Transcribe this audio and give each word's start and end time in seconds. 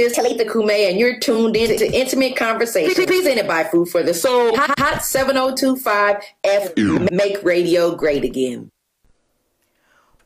is 0.00 0.12
Talitha 0.12 0.44
Kume, 0.44 0.90
and 0.90 0.98
you're 0.98 1.18
tuned 1.18 1.56
in 1.56 1.78
to 1.78 1.92
Intimate 1.92 2.36
Conversation 2.36 3.06
presented 3.06 3.46
by 3.46 3.64
Food 3.64 3.88
for 3.88 4.02
the 4.02 4.12
Soul. 4.12 4.54
Hot, 4.56 4.78
Hot 4.78 5.02
7025 5.02 6.22
F. 6.44 6.76
Make 7.10 7.42
radio 7.42 7.94
great 7.94 8.24
again. 8.24 8.70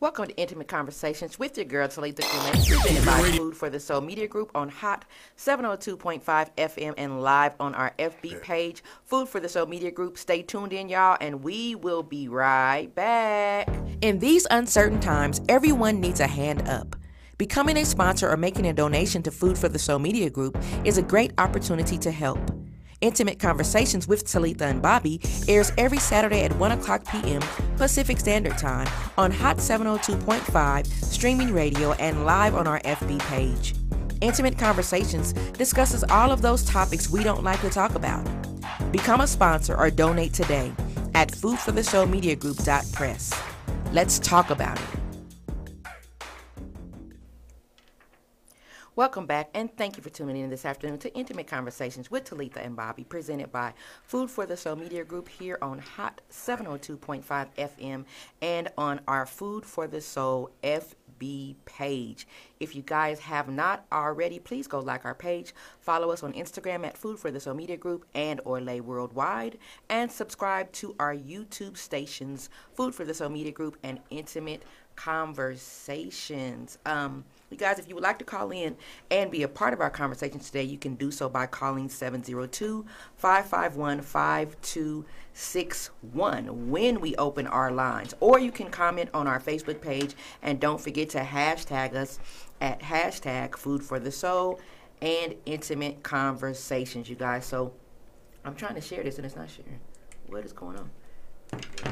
Welcome 0.01 0.29
to 0.29 0.37
Intimate 0.37 0.67
Conversations 0.67 1.39
with 1.39 1.57
your 1.57 1.67
girl 1.67 1.87
Talitha 1.87 2.23
Kume, 2.23 2.67
presented 2.67 3.07
by 3.07 3.23
Food 3.37 3.57
for 3.57 3.71
the 3.71 3.79
Soul 3.79 4.01
Media 4.01 4.27
Group 4.27 4.51
on 4.55 4.71
Hot 4.71 5.05
702.5 5.37 6.23
FM 6.57 6.95
and 6.97 7.23
live 7.23 7.55
on 7.61 7.75
our 7.75 7.93
FB 7.99 8.43
page, 8.43 8.83
Food 9.05 9.29
for 9.29 9.41
the 9.41 9.49
Soul 9.49 9.67
Media 9.67 9.91
Group. 9.91 10.19
Stay 10.19 10.43
tuned 10.43 10.73
in, 10.73 10.89
y'all, 10.89 11.19
and 11.21 11.45
we 11.45 11.75
will 11.75 12.03
be 12.03 12.29
right 12.29 12.89
back. 12.95 13.69
In 14.01 14.19
these 14.19 14.47
uncertain 14.51 15.01
times, 15.01 15.41
everyone 15.49 16.01
needs 16.01 16.21
a 16.21 16.27
hand 16.27 16.67
up. 16.67 16.97
Becoming 17.41 17.79
a 17.79 17.87
sponsor 17.87 18.29
or 18.29 18.37
making 18.37 18.67
a 18.67 18.75
donation 18.75 19.23
to 19.23 19.31
Food 19.31 19.57
for 19.57 19.71
the 19.71 19.79
Soul 19.79 19.99
Media 19.99 20.29
Group 20.29 20.59
is 20.85 20.99
a 20.99 21.03
great 21.03 21.33
opportunity 21.39 21.97
to 21.97 22.11
help. 22.11 22.39
Intimate 23.01 23.39
Conversations 23.39 24.07
with 24.07 24.31
Talitha 24.31 24.67
and 24.67 24.83
Bobby 24.83 25.23
airs 25.49 25.73
every 25.79 25.97
Saturday 25.97 26.43
at 26.43 26.55
1 26.59 26.73
o'clock 26.73 27.03
p.m. 27.11 27.41
Pacific 27.79 28.21
Standard 28.21 28.59
Time 28.59 28.87
on 29.17 29.31
Hot 29.31 29.57
702.5, 29.57 30.87
streaming 30.87 31.55
radio, 31.55 31.93
and 31.93 32.27
live 32.27 32.55
on 32.55 32.67
our 32.67 32.81
FB 32.81 33.19
page. 33.21 33.75
Intimate 34.21 34.59
Conversations 34.59 35.33
discusses 35.55 36.05
all 36.11 36.33
of 36.33 36.43
those 36.43 36.63
topics 36.63 37.09
we 37.09 37.25
don't 37.25 37.43
like 37.43 37.63
to 37.63 37.71
talk 37.71 37.95
about. 37.95 38.23
Become 38.93 39.23
a 39.23 39.27
sponsor 39.27 39.75
or 39.75 39.91
donate 39.91 40.35
today 40.35 40.75
at 41.15 41.33
foodforthesoulmediagroup.press. 41.33 43.43
Let's 43.93 44.19
talk 44.19 44.51
about 44.51 44.79
it. 44.79 45.10
Welcome 48.97 49.27
back, 49.27 49.51
and 49.55 49.75
thank 49.77 49.97
you 49.97 50.03
for 50.03 50.11
tuning 50.11 50.43
in 50.43 50.51
this 50.51 50.65
afternoon 50.65 50.99
to 50.99 51.15
Intimate 51.15 51.47
Conversations 51.47 52.11
with 52.11 52.25
Talitha 52.25 52.61
and 52.61 52.75
Bobby, 52.75 53.05
presented 53.05 53.53
by 53.53 53.73
Food 54.03 54.29
for 54.29 54.47
the 54.47 54.57
Soul 54.57 54.75
Media 54.75 55.05
Group 55.05 55.29
here 55.29 55.59
on 55.63 55.79
Hot 55.79 56.21
702.5 56.29 57.23
FM 57.57 58.05
and 58.43 58.69
on 58.77 59.01
our 59.07 59.27
Food 59.27 59.65
for 59.65 59.87
the 59.87 60.01
Soul 60.01 60.51
FB 60.65 61.55
page. 61.67 62.27
If 62.59 62.75
you 62.75 62.83
guys 62.83 63.21
have 63.21 63.49
not 63.49 63.87
already, 63.93 64.41
please 64.41 64.67
go 64.67 64.81
like 64.81 65.05
our 65.05 65.15
page, 65.15 65.55
follow 65.79 66.11
us 66.11 66.25
on 66.25 66.33
Instagram 66.33 66.85
at 66.85 66.99
Food 66.99 67.21
for 67.21 67.31
the 67.31 67.39
Soul 67.39 67.55
Media 67.55 67.77
Group 67.77 68.05
and 68.13 68.41
or 68.45 68.61
Lay 68.61 68.81
Worldwide, 68.81 69.57
and 69.89 70.11
subscribe 70.11 70.73
to 70.73 70.97
our 70.99 71.15
YouTube 71.15 71.77
stations, 71.77 72.51
Food 72.75 72.93
for 72.97 73.05
the 73.05 73.15
Soul 73.15 73.29
Media 73.29 73.53
Group 73.53 73.77
and 73.85 74.01
Intimate 74.11 74.65
Conversations. 74.97 76.77
Um, 76.85 77.25
you 77.51 77.57
guys, 77.57 77.79
if 77.81 77.89
you 77.89 77.97
would 77.97 78.05
like 78.05 78.21
to 78.21 78.25
call 78.25 78.53
in 78.53 78.77
and 79.11 79.29
be 79.31 79.43
a 79.43 79.49
part 79.49 79.75
of 79.75 79.81
our 79.81 79.91
conversation 79.91 80.39
today, 80.39 80.63
you 80.63 80.79
can 80.79 80.95
do 80.95 81.11
so 81.11 81.29
by 81.29 81.47
calling 81.47 81.89
702 81.89 82.87
551 83.17 84.03
5261 84.03 86.71
when 86.71 87.01
we 87.01 87.17
open 87.17 87.49
our 87.49 87.73
lines. 87.73 88.15
Or 88.21 88.39
you 88.39 88.53
can 88.53 88.71
comment 88.71 89.11
on 89.13 89.27
our 89.27 89.41
Facebook 89.41 89.81
page 89.81 90.15
and 90.43 90.61
don't 90.61 90.81
forget 90.81 91.09
to 91.11 91.19
hashtag 91.21 91.95
us 91.95 92.21
at 92.61 92.79
hashtag 92.81 93.57
food 93.57 93.83
for 93.83 93.99
the 93.99 94.13
soul 94.13 94.61
and 95.03 95.35
intimate 95.45 96.05
conversations, 96.05 97.11
you 97.11 97.17
guys. 97.17 97.47
So 97.47 97.73
I'm 98.45 98.55
trying 98.55 98.77
to 98.77 98.81
share 98.81 99.03
this 99.03 99.17
and 99.17 99.27
it's 99.27 99.35
not 99.35 99.51
sharing. 99.51 99.81
What 100.29 100.45
is 100.45 100.53
going 100.53 100.79
on? 100.79 100.89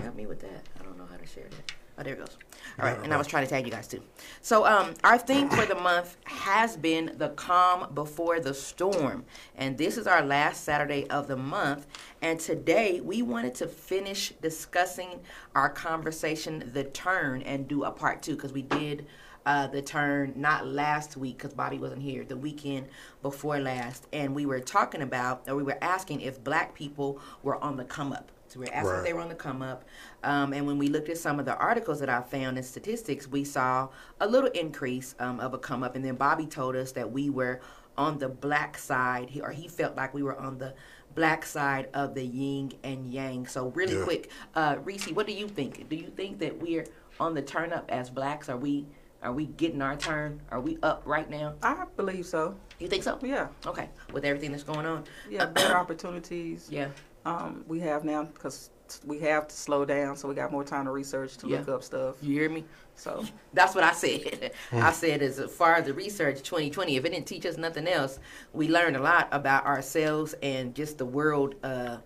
Help 0.03 0.15
me 0.15 0.27
with 0.27 0.39
that. 0.41 0.69
I 0.79 0.85
don't 0.85 0.97
know 0.97 1.07
how 1.11 1.17
to 1.17 1.27
share 1.27 1.49
that. 1.51 1.73
Oh, 1.99 2.05
there 2.05 2.15
it 2.15 2.19
goes. 2.19 2.39
All 2.79 2.87
right, 2.87 2.99
and 3.03 3.13
I 3.13 3.17
was 3.17 3.27
trying 3.27 3.45
to 3.45 3.51
tag 3.51 3.67
you 3.67 3.73
guys 3.73 3.89
too. 3.89 4.01
So, 4.41 4.65
um, 4.65 4.95
our 5.03 5.19
theme 5.19 5.49
for 5.49 5.67
the 5.67 5.75
month 5.75 6.17
has 6.25 6.77
been 6.77 7.13
the 7.17 7.31
calm 7.31 7.93
before 7.93 8.39
the 8.39 8.55
storm, 8.55 9.25
and 9.57 9.77
this 9.77 9.99
is 9.99 10.07
our 10.07 10.25
last 10.25 10.63
Saturday 10.63 11.09
of 11.11 11.27
the 11.27 11.37
month. 11.37 11.89
And 12.23 12.39
today 12.39 13.01
we 13.01 13.23
wanted 13.23 13.57
to 13.57 13.67
finish 13.67 14.33
discussing 14.41 15.19
our 15.57 15.69
conversation, 15.69 16.71
the 16.73 16.85
turn, 16.85 17.43
and 17.43 17.67
do 17.67 17.83
a 17.83 17.91
part 17.91 18.23
two 18.23 18.37
because 18.37 18.53
we 18.53 18.63
did. 18.63 19.07
Uh, 19.47 19.67
the 19.67 19.81
turn 19.81 20.31
not 20.37 20.67
last 20.67 21.17
week 21.17 21.39
because 21.39 21.55
Bobby 21.55 21.79
wasn't 21.79 22.03
here, 22.03 22.23
the 22.23 22.37
weekend 22.37 22.87
before 23.23 23.59
last, 23.59 24.07
and 24.13 24.35
we 24.35 24.45
were 24.45 24.61
talking 24.61 25.01
about, 25.01 25.49
or 25.49 25.57
we 25.57 25.63
were 25.63 25.79
asking 25.81 26.21
if 26.21 26.45
black 26.45 26.75
people 26.75 27.19
were 27.43 27.57
on 27.65 27.79
the 27.79 27.85
come 27.85 28.13
up. 28.13 28.31
So 28.49 28.61
we 28.61 28.67
we're 28.67 28.73
asking 28.75 28.91
Right. 28.91 28.99
if 28.99 29.05
they 29.05 29.13
were 29.15 29.21
on 29.21 29.29
the 29.29 29.35
come 29.35 29.63
up. 29.63 29.85
Um, 30.25 30.53
and 30.53 30.67
when 30.67 30.79
we 30.79 30.89
looked 30.89 31.09
at 31.09 31.19
some 31.19 31.39
of 31.39 31.47
the 31.47 31.57
articles 31.57 32.01
that 32.01 32.09
I 32.09 32.21
found 32.23 32.59
in 32.59 32.65
statistics, 32.65 33.29
we 33.29 33.45
saw 33.45 33.89
a 34.21 34.27
little 34.27 34.51
increase 34.51 35.15
um, 35.21 35.39
of 35.41 35.55
a 35.55 35.59
come 35.59 35.83
up. 35.83 35.95
And 35.97 36.05
then 36.05 36.17
Bobby 36.17 36.47
told 36.47 36.75
us 36.77 36.93
that 36.93 37.11
we 37.11 37.31
were 37.31 37.61
on 37.97 38.19
the 38.19 38.29
black 38.29 38.79
side, 38.79 39.31
or 39.43 39.51
he 39.51 39.69
felt 39.69 39.97
like 39.97 40.15
we 40.15 40.23
were 40.23 40.37
on 40.39 40.59
the 40.59 40.75
black 41.15 41.45
side 41.45 41.89
of 41.95 42.15
the 42.15 42.25
yin 42.25 42.73
and 42.85 43.11
yang. 43.13 43.47
So 43.47 43.69
really 43.71 43.97
Yeah. 43.99 44.05
quick, 44.05 44.31
uh, 44.55 44.77
Reese, 44.85 45.07
what 45.13 45.27
do 45.27 45.33
you 45.33 45.49
think? 45.49 45.89
Do 45.89 45.97
you 45.97 46.09
think 46.17 46.39
that 46.41 46.61
we're 46.61 46.87
on 47.19 47.35
the 47.35 47.43
turn 47.43 47.73
up 47.73 47.91
as 47.91 48.11
blacks? 48.11 48.49
Are 48.49 48.57
we? 48.57 48.87
Are 49.21 49.33
we 49.33 49.47
getting 49.47 49.83
our 49.83 49.97
turn? 49.97 50.41
Are 50.53 50.61
we 50.61 50.79
up 50.81 51.03
right 51.05 51.29
now? 51.29 51.55
I 51.61 51.87
believe 51.97 52.25
so. 52.25 52.55
You 52.79 52.87
think 52.87 53.03
so? 53.03 53.19
Yeah, 53.21 53.49
Okay. 53.67 53.89
With 54.13 54.25
everything 54.25 54.53
that's 54.53 54.63
going 54.63 54.87
on. 54.87 55.03
yeah, 55.29 55.47
better 55.47 55.77
opportunities. 55.77 56.69
Yeah. 56.71 56.91
Um, 57.27 57.65
we 57.67 57.81
have 57.81 58.05
now 58.05 58.23
because 58.25 58.71
we 59.07 59.19
have 59.21 59.49
to 59.49 59.55
slow 59.57 59.85
down, 59.85 60.17
so 60.17 60.29
we 60.29 60.35
got 60.35 60.51
more 60.53 60.65
time 60.65 60.85
to 60.87 60.91
research 60.91 61.37
to 61.39 61.47
look 61.47 61.69
up 61.69 61.83
stuff. 61.83 62.17
You 62.23 62.33
hear 62.41 62.49
me? 62.51 62.65
So 62.97 63.25
That's 63.53 63.75
what 63.75 63.85
I 63.85 63.93
said. 63.93 64.53
I 64.73 64.93
said, 64.93 65.23
as 65.23 65.41
far 65.51 65.75
as 65.77 65.87
the 65.87 65.95
research 65.95 66.43
2020, 66.43 66.97
if 66.97 67.05
it 67.05 67.11
didn't 67.11 67.27
teach 67.27 67.47
us 67.47 67.57
nothing 67.57 67.87
else, 67.87 68.19
we 68.53 68.69
learned 68.69 68.97
a 68.97 69.01
lot 69.03 69.29
about 69.33 69.67
ourselves 69.67 70.35
and 70.43 70.75
just 70.75 70.99
the 70.99 71.07
world 71.07 71.55
uh, 71.63 71.99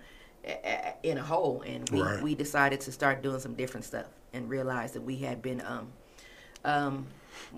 a- 0.44 0.50
a- 0.64 0.94
in 1.02 1.18
a 1.18 1.22
whole. 1.22 1.62
And 1.62 1.88
we, 1.90 2.02
Right. 2.02 2.22
we 2.22 2.34
decided 2.34 2.80
to 2.82 2.92
start 2.92 3.22
doing 3.22 3.40
some 3.40 3.54
different 3.54 3.84
stuff 3.84 4.06
and 4.32 4.48
realized 4.48 4.94
that 4.94 5.02
we 5.02 5.16
had 5.16 5.40
been, 5.42 5.62
um, 5.66 5.88
um, 6.64 7.06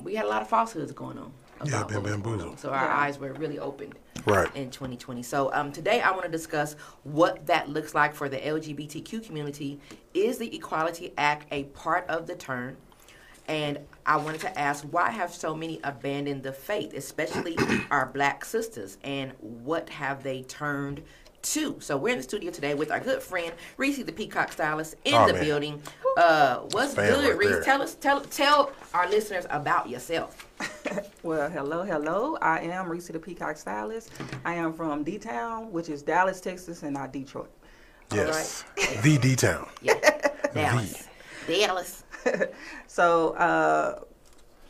we 0.03 0.15
had 0.15 0.25
a 0.25 0.29
lot 0.29 0.43
of 0.43 0.49
falsehoods 0.49 0.93
going 0.93 1.19
on. 1.19 1.33
Yeah, 1.71 1.77
about 1.83 1.89
been 1.89 1.97
what 1.97 2.05
was 2.05 2.13
going 2.13 2.23
bamboozled. 2.23 2.53
on. 2.53 2.59
So 2.59 2.71
our 2.71 2.85
Yeah. 2.87 2.97
eyes 2.99 3.19
were 3.19 3.33
really 3.33 3.59
opened 3.59 3.95
Right. 4.27 4.49
in 4.55 4.71
2020. 4.71 5.23
So 5.23 5.53
um, 5.53 5.73
today 5.73 6.01
I 6.01 6.11
want 6.13 6.25
to 6.25 6.31
discuss 6.31 6.75
what 7.03 7.47
that 7.47 7.69
looks 7.69 7.95
like 7.95 8.15
for 8.15 8.29
the 8.29 8.39
LGBTQ 8.39 9.21
community. 9.27 9.81
Is 10.15 10.39
the 10.39 10.55
Equality 10.55 11.13
Act 11.19 11.47
a 11.53 11.65
part 11.65 12.07
of 12.09 12.27
the 12.27 12.35
turn? 12.35 12.77
And 13.47 13.81
I 14.07 14.17
wanted 14.17 14.41
to 14.41 14.59
ask 14.59 14.85
why 14.91 15.11
have 15.11 15.33
so 15.35 15.55
many 15.55 15.79
abandoned 15.85 16.43
the 16.45 16.53
faith, 16.53 16.95
especially 16.95 17.59
our 17.91 18.07
black 18.07 18.43
sisters, 18.45 18.97
and 19.05 19.33
what 19.41 19.91
have 19.91 20.23
they 20.23 20.43
turned 20.45 21.03
to? 21.45 21.77
So 21.81 21.97
we're 21.97 22.11
in 22.11 22.17
the 22.19 22.23
studio 22.23 22.51
today 22.51 22.75
with 22.75 22.91
our 22.91 23.01
good 23.01 23.23
friend 23.23 23.53
Reese, 23.77 24.03
the 24.03 24.13
Peacock 24.13 24.53
Stylist, 24.53 24.97
in 25.05 25.15
Oh, 25.15 25.27
the 25.27 25.33
man. 25.35 25.45
building. 25.45 25.83
Uh, 26.17 26.59
what's 26.73 26.95
Fan 26.95 27.11
good, 27.13 27.29
right 27.31 27.37
Reese? 27.39 27.51
there. 27.51 27.63
Tell 27.63 27.83
us, 27.83 27.95
tell 27.95 28.21
tell 28.21 28.73
our 28.93 29.09
listeners 29.09 29.47
about 29.51 29.89
yourself. 29.89 30.47
Well, 31.23 31.49
hello, 31.49 31.85
hello. 31.85 32.37
I 32.43 32.61
am 32.61 32.87
Reese 32.87 33.09
the 33.09 33.19
Peacock 33.19 33.57
Stylist. 33.57 34.11
I 34.45 34.53
am 34.55 34.75
from 34.75 35.03
D 35.05 35.17
Town, 35.17 35.73
which 35.73 35.89
is 35.89 36.03
Dallas, 36.03 36.39
Texas, 36.39 36.83
and 36.83 36.93
not 36.93 37.15
Detroit. 37.15 37.51
Yes. 38.13 38.63
The 39.03 39.17
D 39.17 39.35
Town. 39.35 39.67
Yeah, 39.81 39.95
Dallas, 40.55 41.09
Dallas. 41.49 42.05
So, 42.87 43.31
uh, 43.37 44.01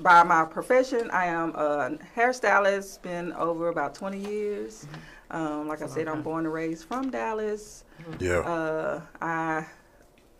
by 0.00 0.22
my 0.22 0.44
profession, 0.44 1.10
I 1.10 1.26
am 1.26 1.54
a 1.54 1.96
hairstylist. 2.16 3.02
Been 3.02 3.32
over 3.34 3.68
about 3.68 3.94
20 3.94 4.18
years. 4.18 4.86
Um, 5.30 5.68
like 5.68 5.82
I 5.82 5.86
said, 5.86 6.08
I'm 6.08 6.22
born 6.22 6.44
and 6.44 6.52
raised 6.54 6.86
from 6.86 7.10
Dallas. 7.10 7.84
Yeah. 8.18 8.38
Uh, 8.40 9.00
I 9.20 9.66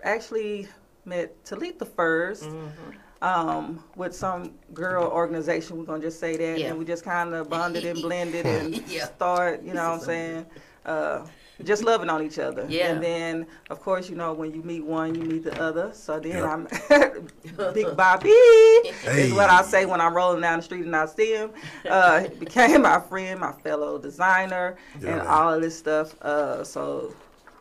actually 0.02 0.68
met 1.04 1.44
Talitha 1.44 1.84
1st 1.86 2.42
Mm-hmm. 2.44 3.24
um, 3.24 3.82
with 3.96 4.14
some 4.14 4.54
girl 4.72 5.04
organization. 5.04 5.78
We're 5.78 5.84
gonna 5.84 6.02
just 6.02 6.20
say 6.20 6.36
that, 6.36 6.58
Yeah. 6.58 6.68
and 6.70 6.78
we 6.78 6.84
just 6.84 7.04
kind 7.04 7.34
of 7.34 7.48
bonded 7.48 7.84
and 7.84 8.00
blended 8.06 8.46
and 8.46 8.74
Yeah. 8.88 9.06
start. 9.06 9.62
You 9.62 9.72
know 9.74 9.90
what 9.90 10.00
I'm 10.00 10.04
saying? 10.04 10.46
Uh, 10.84 11.26
just 11.62 11.84
loving 11.84 12.10
on 12.10 12.22
each 12.22 12.38
other. 12.38 12.66
Yeah. 12.68 12.88
And 12.92 13.02
then, 13.02 13.46
of 13.70 13.80
course, 13.80 14.08
you 14.10 14.16
know 14.16 14.32
when 14.32 14.52
you 14.52 14.62
meet 14.62 14.84
one, 14.84 15.14
you 15.14 15.22
meet 15.22 15.44
the 15.44 15.60
other. 15.62 15.92
So 15.94 16.18
then 16.18 16.32
Yeah. 16.32 16.52
I'm 16.52 16.66
Big 17.74 17.96
Bobby 17.96 18.28
Hey. 18.28 19.28
is 19.28 19.32
what 19.34 19.50
I 19.50 19.62
say 19.62 19.86
when 19.86 20.00
I'm 20.00 20.14
rolling 20.14 20.40
down 20.40 20.58
the 20.58 20.62
street 20.64 20.84
and 20.84 20.96
I 20.96 21.06
see 21.06 21.32
him. 21.34 21.50
Uh, 21.88 22.20
he 22.24 22.28
became 22.28 22.82
my 22.82 22.98
friend, 23.00 23.38
my 23.40 23.52
fellow 23.52 23.98
designer, 23.98 24.76
Yeah, 25.00 25.08
and 25.10 25.18
man. 25.18 25.26
all 25.26 25.52
of 25.54 25.62
this 25.62 25.78
stuff. 25.78 26.20
Uh, 26.22 26.64
so 26.64 27.14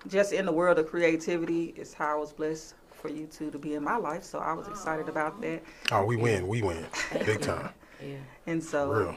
just 0.07 0.33
in 0.33 0.45
the 0.45 0.51
world 0.51 0.79
of 0.79 0.87
creativity 0.87 1.73
is 1.77 1.93
how 1.93 2.13
I 2.17 2.19
was 2.19 2.33
blessed 2.33 2.73
for 2.93 3.09
you 3.09 3.27
two 3.27 3.51
to 3.51 3.59
be 3.59 3.75
in 3.75 3.83
my 3.83 3.97
life. 3.97 4.23
So 4.23 4.39
I 4.39 4.53
was 4.53 4.67
excited 4.67 5.07
about 5.09 5.39
that. 5.41 5.61
Oh, 5.91 6.03
we 6.05 6.15
win. 6.15 6.47
We 6.47 6.61
win. 6.61 6.85
Big 7.25 7.41
time. 7.41 7.69
Yeah, 8.01 8.15
And 8.47 8.61
so 8.63 8.89
Real. 8.91 9.15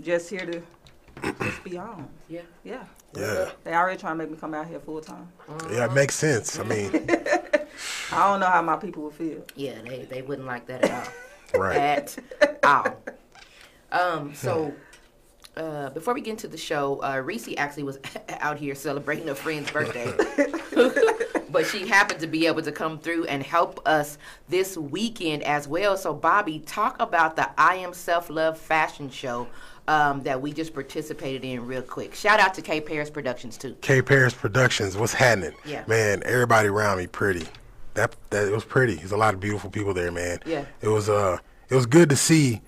just 0.00 0.30
here 0.30 0.46
to 0.46 0.62
just 1.22 1.64
be 1.64 1.78
on. 1.78 2.08
yeah. 2.28 2.42
Yeah. 2.64 2.84
Yeah. 3.16 3.50
They 3.62 3.72
already 3.74 3.98
trying 3.98 4.14
to 4.14 4.24
make 4.24 4.30
me 4.30 4.36
come 4.36 4.54
out 4.54 4.66
here 4.66 4.80
full 4.80 5.00
time. 5.00 5.28
Yeah, 5.70 5.86
it 5.86 5.92
makes 5.92 6.14
sense. 6.14 6.58
I 6.58 6.64
mean, 6.64 6.90
I 8.12 8.28
don't 8.28 8.40
know 8.40 8.46
how 8.46 8.62
my 8.62 8.76
people 8.76 9.04
would 9.04 9.14
feel. 9.14 9.44
Yeah, 9.54 9.80
they, 9.84 10.06
they 10.10 10.22
wouldn't 10.22 10.46
like 10.46 10.66
that 10.66 10.84
at 10.84 10.90
all. 11.54 11.60
right. 11.60 11.76
At 12.40 12.58
all. 12.64 13.02
Um, 13.92 14.34
so 14.34 14.74
uh, 15.56 15.90
before 15.90 16.14
we 16.14 16.20
get 16.20 16.32
into 16.32 16.48
the 16.48 16.58
show, 16.58 17.00
uh, 17.02 17.18
Reese 17.18 17.48
actually 17.56 17.84
was 17.84 17.98
out 18.40 18.58
here 18.58 18.74
celebrating 18.74 19.28
a 19.28 19.34
friend's 19.34 19.70
birthday. 19.70 20.12
but 21.50 21.66
she 21.66 21.86
happened 21.86 22.18
to 22.20 22.26
be 22.26 22.46
able 22.48 22.62
to 22.62 22.72
come 22.72 22.98
through 22.98 23.26
and 23.26 23.42
help 23.42 23.80
us 23.86 24.18
this 24.48 24.76
weekend 24.76 25.44
as 25.44 25.68
well. 25.68 25.96
So, 25.96 26.12
Bobby, 26.12 26.58
talk 26.58 27.00
about 27.00 27.36
the 27.36 27.48
I 27.56 27.76
Am 27.76 27.92
Self 27.94 28.28
Love 28.28 28.58
fashion 28.58 29.08
show 29.08 29.46
um, 29.88 30.22
that 30.22 30.40
we 30.40 30.52
just 30.52 30.72
participated 30.74 31.44
in 31.44 31.66
real 31.66 31.82
quick. 31.82 32.14
Shout 32.14 32.40
out 32.40 32.54
to 32.54 32.62
K 32.62 32.80
Paris 32.80 33.10
Productions, 33.10 33.56
too. 33.56 33.76
K 33.80 34.02
Paris 34.02 34.34
Productions, 34.34 34.96
what's 34.96 35.14
happening? 35.14 35.52
Yeah. 35.64 35.84
Man, 35.86 36.22
everybody 36.24 36.68
around 36.68 36.98
me 36.98 37.06
pretty. 37.06 37.46
That 37.94 38.16
that 38.30 38.48
it 38.48 38.52
was 38.52 38.64
pretty. 38.64 38.96
There's 38.96 39.12
a 39.12 39.16
lot 39.16 39.34
of 39.34 39.40
beautiful 39.40 39.70
people 39.70 39.94
there, 39.94 40.10
man. 40.10 40.40
Yeah. 40.44 40.64
It 40.80 40.88
was 40.88 41.08
uh 41.08 41.38
it 41.68 41.74
was 41.74 41.86
good 41.86 42.08
to 42.10 42.16
see 42.16 42.60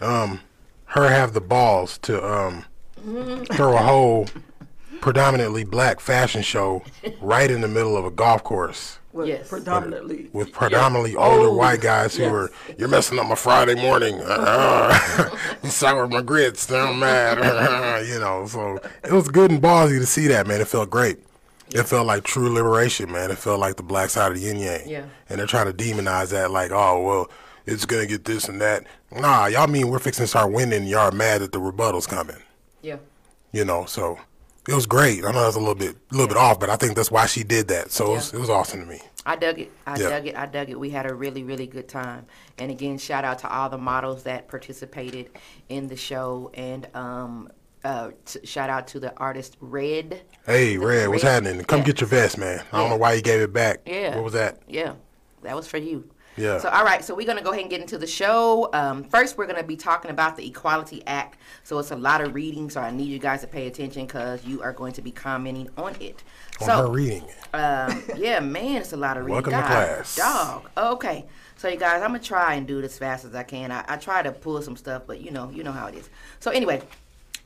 um 0.00 0.40
her 0.86 1.08
have 1.08 1.32
the 1.32 1.40
balls 1.40 1.98
to 1.98 2.24
um 2.24 2.64
throw 3.52 3.74
a 3.76 3.82
whole 3.82 4.26
predominantly 5.00 5.64
black 5.64 6.00
fashion 6.00 6.42
show 6.42 6.82
right 7.20 7.50
in 7.50 7.60
the 7.60 7.68
middle 7.68 7.96
of 7.96 8.04
a 8.04 8.10
golf 8.10 8.42
course 8.44 8.98
With 9.18 9.26
Yes. 9.28 9.48
predominantly. 9.48 10.30
with 10.32 10.52
predominantly 10.52 11.16
older 11.16 11.48
Old. 11.48 11.56
white 11.58 11.80
guys 11.80 12.14
who 12.16 12.22
Yes. 12.22 12.32
were 12.32 12.50
you're 12.78 12.86
messing 12.88 13.18
up 13.18 13.26
my 13.26 13.34
Friday 13.34 13.74
morning. 13.74 14.20
Uh, 14.22 15.28
you 15.64 15.70
soured 15.70 16.10
my 16.12 16.22
grits. 16.22 16.70
Now 16.70 16.86
I'm 16.92 17.00
mad. 17.00 18.06
you 18.06 18.20
know, 18.20 18.46
so 18.46 18.78
it 19.02 19.10
was 19.10 19.28
good 19.28 19.50
and 19.50 19.60
ballsy 19.60 19.98
to 19.98 20.06
see 20.06 20.28
that, 20.28 20.46
man. 20.46 20.60
It 20.60 20.68
felt 20.68 20.88
great. 20.88 21.18
It 21.74 21.82
felt 21.82 22.06
like 22.06 22.22
true 22.22 22.48
liberation, 22.48 23.10
man. 23.10 23.32
It 23.32 23.38
felt 23.38 23.58
like 23.58 23.74
the 23.76 23.82
black 23.82 24.10
side 24.10 24.30
of 24.30 24.38
the 24.38 24.44
yin 24.46 24.58
yang. 24.58 24.88
Yeah. 24.88 25.02
And 25.28 25.40
they're 25.40 25.48
trying 25.48 25.66
to 25.66 25.72
demonize 25.72 26.30
that, 26.30 26.52
like, 26.52 26.70
oh 26.70 27.02
well, 27.02 27.30
it's 27.66 27.84
gonna 27.86 28.06
get 28.06 28.24
this 28.24 28.48
and 28.48 28.60
that. 28.60 28.84
Nah, 29.10 29.46
y'all 29.46 29.66
mean 29.66 29.88
we're 29.88 29.98
fixing 29.98 30.22
to 30.24 30.28
start 30.28 30.52
winning? 30.52 30.82
and 30.82 30.88
Y'all 30.88 31.08
are 31.08 31.10
mad 31.10 31.40
that 31.40 31.50
the 31.50 31.58
rebuttal's 31.58 32.06
coming. 32.06 32.36
Yeah. 32.82 32.98
You 33.50 33.64
know, 33.64 33.84
so 33.84 34.18
it 34.68 34.74
was 34.74 34.86
great. 34.86 35.24
I 35.24 35.32
know 35.32 35.42
that's 35.42 35.56
a 35.56 35.58
little 35.58 35.74
bit, 35.74 35.96
a 36.10 36.14
little 36.14 36.28
bit 36.28 36.36
off, 36.36 36.60
but 36.60 36.68
I 36.70 36.76
think 36.76 36.94
that's 36.94 37.10
why 37.10 37.26
she 37.26 37.42
did 37.42 37.68
that. 37.68 37.90
So 37.90 38.12
it, 38.12 38.14
was, 38.16 38.34
it 38.34 38.38
was 38.38 38.50
awesome 38.50 38.80
to 38.80 38.86
me. 38.86 39.00
I 39.26 39.34
dug 39.36 39.58
it. 39.58 39.72
I 39.86 39.98
Yeah. 39.98 40.10
dug 40.10 40.26
it. 40.26 40.36
I 40.36 40.46
dug 40.46 40.68
it. 40.70 40.78
We 40.78 40.90
had 40.90 41.10
a 41.10 41.14
really, 41.14 41.42
really 41.42 41.66
good 41.66 41.88
time. 41.88 42.26
And 42.58 42.70
again, 42.70 42.98
shout 42.98 43.24
out 43.24 43.38
to 43.40 43.48
all 43.50 43.68
the 43.70 43.78
models 43.78 44.22
that 44.24 44.46
participated 44.48 45.30
in 45.70 45.88
the 45.88 45.96
show. 45.96 46.50
And 46.54 46.86
um, 46.94 47.50
uh, 47.82 48.10
t- 48.26 48.44
shout 48.44 48.68
out 48.70 48.86
to 48.88 49.00
the 49.00 49.16
artist 49.16 49.56
Red. 49.60 50.22
Hey, 50.46 50.76
Red, 50.76 51.08
what's 51.08 51.22
happening? 51.22 51.62
Come 51.64 51.80
Yeah. 51.80 51.86
get 51.86 52.00
your 52.02 52.08
vest, 52.08 52.36
man. 52.38 52.62
I 52.72 52.76
don't 52.76 52.84
Yeah. 52.86 52.90
know 52.90 52.96
why 52.96 53.14
you 53.14 53.22
gave 53.22 53.40
it 53.40 53.52
back. 53.52 53.80
Yeah. 53.86 54.14
What 54.16 54.24
was 54.24 54.32
that? 54.34 54.60
Yeah, 54.68 54.94
that 55.42 55.56
was 55.56 55.66
for 55.66 55.78
you. 55.78 56.08
Yeah. 56.38 56.58
So, 56.58 56.68
all 56.68 56.84
right, 56.84 57.04
so 57.04 57.14
we're 57.14 57.26
going 57.26 57.38
to 57.38 57.44
go 57.44 57.50
ahead 57.50 57.62
and 57.62 57.70
get 57.70 57.80
into 57.80 57.98
the 57.98 58.06
show. 58.06 58.70
Um, 58.72 59.04
first, 59.04 59.36
we're 59.36 59.46
going 59.46 59.58
to 59.58 59.66
be 59.66 59.76
talking 59.76 60.10
about 60.10 60.36
the 60.36 60.46
Equality 60.46 61.02
Act. 61.06 61.38
So, 61.64 61.78
it's 61.78 61.90
a 61.90 61.96
lot 61.96 62.20
of 62.20 62.34
reading, 62.34 62.70
so 62.70 62.80
I 62.80 62.90
need 62.90 63.08
you 63.08 63.18
guys 63.18 63.40
to 63.42 63.46
pay 63.46 63.66
attention 63.66 64.06
because 64.06 64.44
you 64.44 64.62
are 64.62 64.72
going 64.72 64.92
to 64.94 65.02
be 65.02 65.10
commenting 65.10 65.68
on 65.76 65.94
it. 66.00 66.22
On 66.60 66.66
so, 66.66 66.76
her 66.76 66.90
reading. 66.90 67.24
um, 67.54 68.02
yeah, 68.16 68.40
man, 68.40 68.82
it's 68.82 68.92
a 68.92 68.96
lot 68.96 69.16
of 69.16 69.24
reading. 69.24 69.34
Welcome 69.34 69.52
to 69.52 69.62
class. 69.62 70.16
Dog. 70.16 70.70
Okay. 70.76 71.26
So 71.58 71.66
you 71.66 71.76
guys, 71.76 72.02
I'm 72.02 72.10
gonna 72.10 72.20
try 72.20 72.54
and 72.54 72.68
do 72.68 72.78
it 72.78 72.84
as 72.84 72.96
fast 72.96 73.24
as 73.24 73.34
I 73.34 73.42
can. 73.42 73.72
I, 73.72 73.84
I 73.88 73.96
try 73.96 74.22
to 74.22 74.30
pull 74.30 74.62
some 74.62 74.76
stuff, 74.76 75.02
but 75.08 75.20
you 75.20 75.32
know, 75.32 75.50
you 75.50 75.64
know 75.64 75.72
how 75.72 75.86
it 75.86 75.96
is. 75.96 76.08
So 76.38 76.52
anyway, 76.52 76.82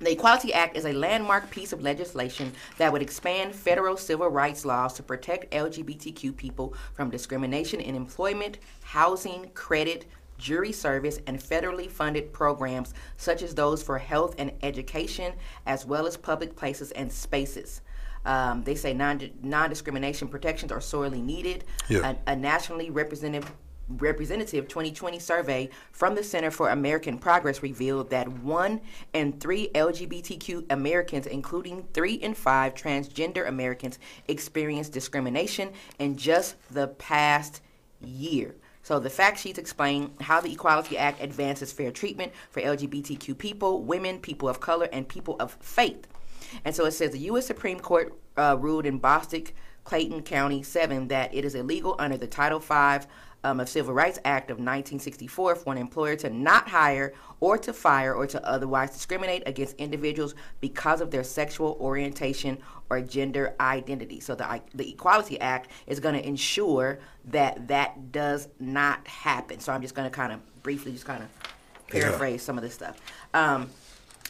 the 0.02 0.12
Equality 0.12 0.52
Act 0.52 0.76
is 0.76 0.84
a 0.84 0.92
landmark 0.92 1.48
piece 1.50 1.72
of 1.72 1.82
legislation 1.82 2.52
that 2.78 2.92
would 2.92 3.02
expand 3.02 3.54
federal 3.54 3.96
civil 3.96 4.28
rights 4.28 4.64
laws 4.64 4.94
to 4.94 5.02
protect 5.02 5.52
LGBTQ 5.52 6.36
people 6.36 6.74
from 6.94 7.10
discrimination 7.10 7.80
in 7.80 7.94
employment, 7.94 8.58
housing, 8.82 9.50
credit, 9.54 10.06
jury 10.38 10.72
service, 10.72 11.20
and 11.28 11.38
federally 11.38 11.88
funded 11.88 12.32
programs 12.32 12.94
such 13.16 13.42
as 13.42 13.54
those 13.54 13.82
for 13.82 13.96
health 13.98 14.34
and 14.38 14.50
education, 14.62 15.32
as 15.66 15.86
well 15.86 16.06
as 16.06 16.16
public 16.16 16.56
places 16.56 16.90
and 16.92 17.10
spaces. 17.12 17.80
Um, 18.24 18.62
they 18.64 18.74
say 18.74 18.94
non 18.94 19.68
discrimination 19.68 20.28
protections 20.28 20.70
are 20.72 20.80
sorely 20.80 21.20
needed. 21.20 21.64
Yeah. 21.88 22.14
A, 22.26 22.32
a 22.32 22.36
nationally 22.36 22.90
representative 22.90 23.50
representative 23.88 24.68
2020 24.68 25.18
survey 25.18 25.68
from 25.90 26.14
the 26.14 26.22
Center 26.22 26.50
for 26.50 26.70
American 26.70 27.18
Progress 27.18 27.62
revealed 27.62 28.10
that 28.10 28.28
one 28.28 28.80
in 29.12 29.32
three 29.32 29.68
LGBTQ 29.74 30.70
Americans, 30.70 31.26
including 31.26 31.86
three 31.92 32.14
in 32.14 32.34
five 32.34 32.74
transgender 32.74 33.46
Americans, 33.46 33.98
experienced 34.28 34.92
discrimination 34.92 35.72
in 35.98 36.16
just 36.16 36.56
the 36.70 36.88
past 36.88 37.60
year. 38.00 38.54
So 38.82 38.98
the 38.98 39.10
fact 39.10 39.38
sheets 39.38 39.58
explain 39.58 40.12
how 40.20 40.40
the 40.40 40.52
Equality 40.52 40.98
Act 40.98 41.22
advances 41.22 41.72
fair 41.72 41.92
treatment 41.92 42.32
for 42.50 42.60
LGBTQ 42.60 43.38
people, 43.38 43.82
women, 43.82 44.18
people 44.18 44.48
of 44.48 44.58
color, 44.58 44.88
and 44.92 45.06
people 45.06 45.36
of 45.38 45.52
faith. 45.60 46.06
And 46.64 46.74
so 46.74 46.84
it 46.86 46.90
says 46.92 47.12
the 47.12 47.18
U.S. 47.18 47.46
Supreme 47.46 47.78
Court 47.78 48.12
uh, 48.36 48.56
ruled 48.58 48.84
in 48.84 48.98
Bostock, 48.98 49.52
Clayton 49.84 50.22
County 50.22 50.62
7 50.62 51.08
that 51.08 51.34
it 51.34 51.44
is 51.44 51.54
illegal 51.54 51.96
under 51.98 52.16
the 52.16 52.26
Title 52.26 52.58
V 52.58 53.06
um, 53.44 53.60
of 53.60 53.68
Civil 53.68 53.94
Rights 53.94 54.18
Act 54.24 54.50
of 54.50 54.56
1964 54.56 55.56
for 55.56 55.72
an 55.72 55.78
employer 55.78 56.16
to 56.16 56.30
not 56.30 56.68
hire 56.68 57.12
or 57.40 57.58
to 57.58 57.72
fire 57.72 58.14
or 58.14 58.26
to 58.26 58.44
otherwise 58.46 58.90
discriminate 58.90 59.42
against 59.46 59.76
individuals 59.76 60.34
because 60.60 61.00
of 61.00 61.10
their 61.10 61.24
sexual 61.24 61.76
orientation 61.80 62.58
or 62.88 63.00
gender 63.00 63.54
identity. 63.60 64.20
So 64.20 64.34
the, 64.34 64.60
the 64.74 64.90
Equality 64.90 65.40
Act 65.40 65.70
is 65.86 65.98
going 65.98 66.14
to 66.14 66.26
ensure 66.26 67.00
that 67.26 67.68
that 67.68 68.12
does 68.12 68.48
not 68.60 69.06
happen. 69.06 69.60
So 69.60 69.72
I'm 69.72 69.82
just 69.82 69.94
going 69.94 70.08
to 70.08 70.14
kind 70.14 70.32
of 70.32 70.62
briefly 70.62 70.92
just 70.92 71.04
kind 71.04 71.22
of 71.22 71.28
paraphrase 71.88 72.42
some 72.42 72.56
of 72.56 72.62
this 72.62 72.74
stuff. 72.74 73.00
Um, 73.34 73.70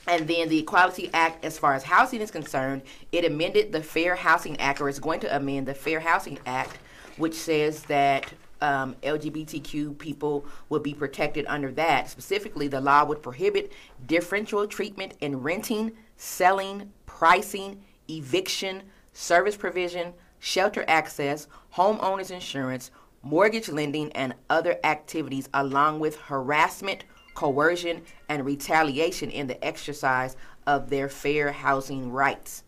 and 0.06 0.26
then 0.26 0.48
the 0.48 0.58
Equality 0.58 1.10
Act, 1.14 1.44
as 1.44 1.58
far 1.58 1.74
as 1.74 1.84
housing 1.84 2.20
is 2.20 2.30
concerned, 2.30 2.82
it 3.12 3.24
amended 3.24 3.72
the 3.72 3.82
Fair 3.82 4.16
Housing 4.16 4.58
Act, 4.58 4.80
or 4.80 4.88
is 4.88 4.98
going 4.98 5.20
to 5.20 5.36
amend 5.36 5.68
the 5.68 5.74
Fair 5.74 6.00
Housing 6.00 6.38
Act, 6.44 6.78
which 7.18 7.34
says 7.34 7.84
that 7.84 8.32
um, 8.62 8.94
LGBTQ 9.02 9.98
people 9.98 10.46
will 10.68 10.80
be 10.80 10.94
protected 10.94 11.44
under 11.48 11.72
that. 11.72 12.08
Specifically, 12.08 12.68
the 12.68 12.80
law 12.80 13.04
would 13.04 13.22
prohibit 13.22 13.72
differential 14.06 14.66
treatment 14.66 15.14
in 15.20 15.42
renting, 15.42 15.92
selling, 16.16 16.92
pricing, 17.04 17.82
eviction, 18.08 18.84
service 19.12 19.56
provision, 19.56 20.14
shelter 20.38 20.84
access, 20.86 21.48
homeowners 21.74 22.30
insurance, 22.30 22.90
mortgage 23.22 23.68
lending, 23.68 24.12
and 24.12 24.34
other 24.48 24.78
activities, 24.84 25.48
along 25.52 25.98
with 25.98 26.16
harassment, 26.16 27.04
coercion, 27.34 28.02
and 28.28 28.46
retaliation 28.46 29.30
in 29.30 29.48
the 29.48 29.62
exercise 29.64 30.36
of 30.66 30.88
their 30.88 31.08
fair 31.08 31.50
housing 31.50 32.12
rights. 32.12 32.62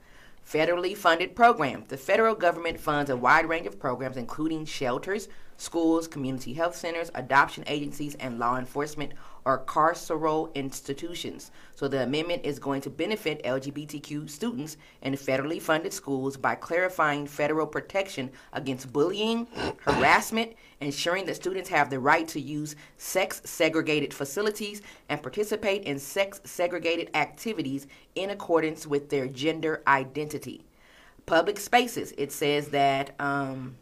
Federally 0.45 0.97
funded 0.97 1.35
programs. 1.35 1.89
The 1.89 1.97
federal 1.97 2.35
government 2.35 2.79
funds 2.81 3.11
a 3.11 3.17
wide 3.17 3.49
range 3.49 3.67
of 3.67 3.79
programs, 3.79 4.17
including 4.17 4.67
shelters, 4.67 5.29
schools, 5.57 6.09
community 6.09 6.53
health 6.53 6.77
centers, 6.77 7.11
adoption 7.15 7.65
agencies, 7.67 8.15
and 8.17 8.39
law 8.39 8.57
enforcement 8.57 9.13
or 9.45 9.59
carceral 9.65 10.53
institutions. 10.55 11.51
So 11.75 11.87
the 11.89 12.03
amendment 12.03 12.45
is 12.45 12.59
going 12.59 12.81
to 12.83 12.91
benefit 12.91 13.43
LGBTQ 13.45 14.31
students 14.31 14.77
in 15.03 15.13
federally 15.15 15.61
funded 15.61 15.93
schools 15.93 16.37
by 16.37 16.55
clarifying 16.55 17.27
federal 17.27 17.67
protection 17.67 18.31
against 18.53 18.93
bullying, 18.93 19.47
harassment, 19.81 20.55
ensuring 20.81 21.27
that 21.27 21.37
students 21.37 21.69
have 21.69 21.91
the 21.91 21.99
right 21.99 22.27
to 22.29 22.41
use 22.41 22.77
sex 22.97 23.43
segregated 23.45 24.15
facilities 24.15 24.83
and 25.09 25.23
participate 25.23 25.85
in 25.85 25.99
sex 25.99 26.41
segregated 26.45 27.11
activities 27.15 27.87
in 28.15 28.31
accordance 28.31 28.87
with 28.87 29.11
their 29.11 29.27
gender 29.27 29.83
identity. 29.87 30.65
Public 31.27 31.59
spaces, 31.59 32.13
it 32.19 32.33
says 32.33 32.69
that 32.69 33.15
um, 33.19 33.77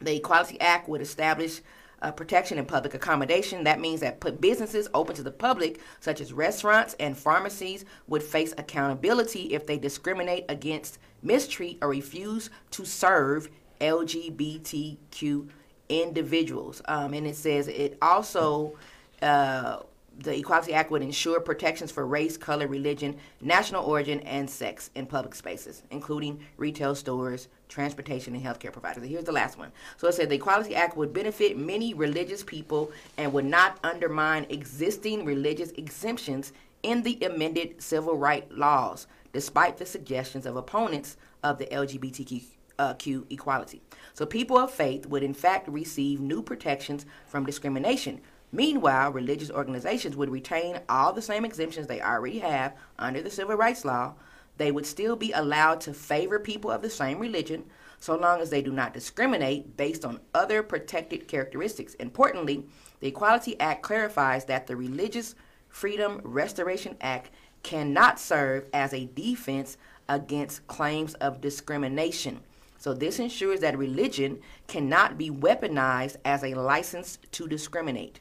the 0.00 0.16
Equality 0.16 0.60
Act 0.60 0.88
would 0.88 1.02
establish 1.02 1.60
uh, 2.02 2.10
protection 2.10 2.58
in 2.58 2.64
public 2.64 2.94
accommodation. 2.94 3.64
That 3.64 3.80
means 3.80 4.00
that 4.00 4.20
put 4.20 4.40
businesses 4.40 4.88
open 4.94 5.14
to 5.16 5.22
the 5.22 5.30
public, 5.30 5.80
such 6.00 6.20
as 6.20 6.32
restaurants 6.32 6.94
and 6.98 7.16
pharmacies, 7.16 7.84
would 8.06 8.22
face 8.22 8.54
accountability 8.56 9.54
if 9.54 9.66
they 9.66 9.78
discriminate 9.78 10.44
against, 10.48 10.98
mistreat, 11.22 11.78
or 11.82 11.88
refuse 11.88 12.50
to 12.70 12.84
serve 12.84 13.50
LGBTQ 13.80 15.48
individuals. 15.88 16.82
Um, 16.86 17.14
and 17.14 17.26
it 17.26 17.36
says 17.36 17.68
it 17.68 17.98
also. 18.00 18.76
Uh, 19.20 19.80
the 20.22 20.36
Equality 20.36 20.74
Act 20.74 20.90
would 20.90 21.02
ensure 21.02 21.40
protections 21.40 21.90
for 21.90 22.06
race, 22.06 22.36
color, 22.36 22.66
religion, 22.66 23.16
national 23.40 23.84
origin, 23.84 24.20
and 24.20 24.48
sex 24.48 24.90
in 24.94 25.06
public 25.06 25.34
spaces, 25.34 25.82
including 25.90 26.40
retail 26.58 26.94
stores, 26.94 27.48
transportation, 27.68 28.34
and 28.34 28.44
healthcare 28.44 28.72
providers. 28.72 29.02
And 29.02 29.10
here's 29.10 29.24
the 29.24 29.32
last 29.32 29.58
one. 29.58 29.72
So 29.96 30.08
it 30.08 30.14
said 30.14 30.28
the 30.28 30.36
Equality 30.36 30.74
Act 30.74 30.96
would 30.96 31.12
benefit 31.12 31.56
many 31.56 31.94
religious 31.94 32.44
people 32.44 32.92
and 33.16 33.32
would 33.32 33.46
not 33.46 33.78
undermine 33.82 34.46
existing 34.50 35.24
religious 35.24 35.70
exemptions 35.72 36.52
in 36.82 37.02
the 37.02 37.18
amended 37.22 37.80
civil 37.82 38.16
rights 38.16 38.48
laws, 38.50 39.06
despite 39.32 39.78
the 39.78 39.86
suggestions 39.86 40.44
of 40.44 40.56
opponents 40.56 41.16
of 41.42 41.58
the 41.58 41.66
LGBTQ 41.66 42.44
uh, 42.78 42.94
Q 42.94 43.26
equality. 43.28 43.82
So 44.14 44.24
people 44.24 44.56
of 44.56 44.70
faith 44.70 45.04
would 45.04 45.22
in 45.22 45.34
fact 45.34 45.68
receive 45.68 46.18
new 46.18 46.42
protections 46.42 47.04
from 47.26 47.44
discrimination. 47.44 48.22
Meanwhile, 48.52 49.12
religious 49.12 49.50
organizations 49.50 50.16
would 50.16 50.30
retain 50.30 50.80
all 50.88 51.12
the 51.12 51.22
same 51.22 51.44
exemptions 51.44 51.86
they 51.86 52.00
already 52.00 52.40
have 52.40 52.74
under 52.98 53.22
the 53.22 53.30
civil 53.30 53.56
rights 53.56 53.84
law. 53.84 54.14
They 54.56 54.72
would 54.72 54.86
still 54.86 55.16
be 55.16 55.32
allowed 55.32 55.80
to 55.82 55.94
favor 55.94 56.38
people 56.38 56.70
of 56.70 56.82
the 56.82 56.90
same 56.90 57.18
religion 57.18 57.64
so 58.00 58.16
long 58.16 58.40
as 58.40 58.50
they 58.50 58.62
do 58.62 58.72
not 58.72 58.94
discriminate 58.94 59.76
based 59.76 60.04
on 60.04 60.20
other 60.34 60.62
protected 60.62 61.28
characteristics. 61.28 61.94
Importantly, 61.94 62.64
the 63.00 63.08
Equality 63.08 63.60
Act 63.60 63.82
clarifies 63.82 64.46
that 64.46 64.66
the 64.66 64.76
Religious 64.76 65.34
Freedom 65.68 66.20
Restoration 66.24 66.96
Act 67.00 67.30
cannot 67.62 68.18
serve 68.18 68.66
as 68.72 68.92
a 68.92 69.06
defense 69.06 69.76
against 70.08 70.66
claims 70.66 71.14
of 71.14 71.40
discrimination. 71.40 72.40
So, 72.78 72.94
this 72.94 73.18
ensures 73.18 73.60
that 73.60 73.76
religion 73.76 74.40
cannot 74.66 75.18
be 75.18 75.30
weaponized 75.30 76.16
as 76.24 76.42
a 76.42 76.54
license 76.54 77.18
to 77.32 77.46
discriminate, 77.46 78.20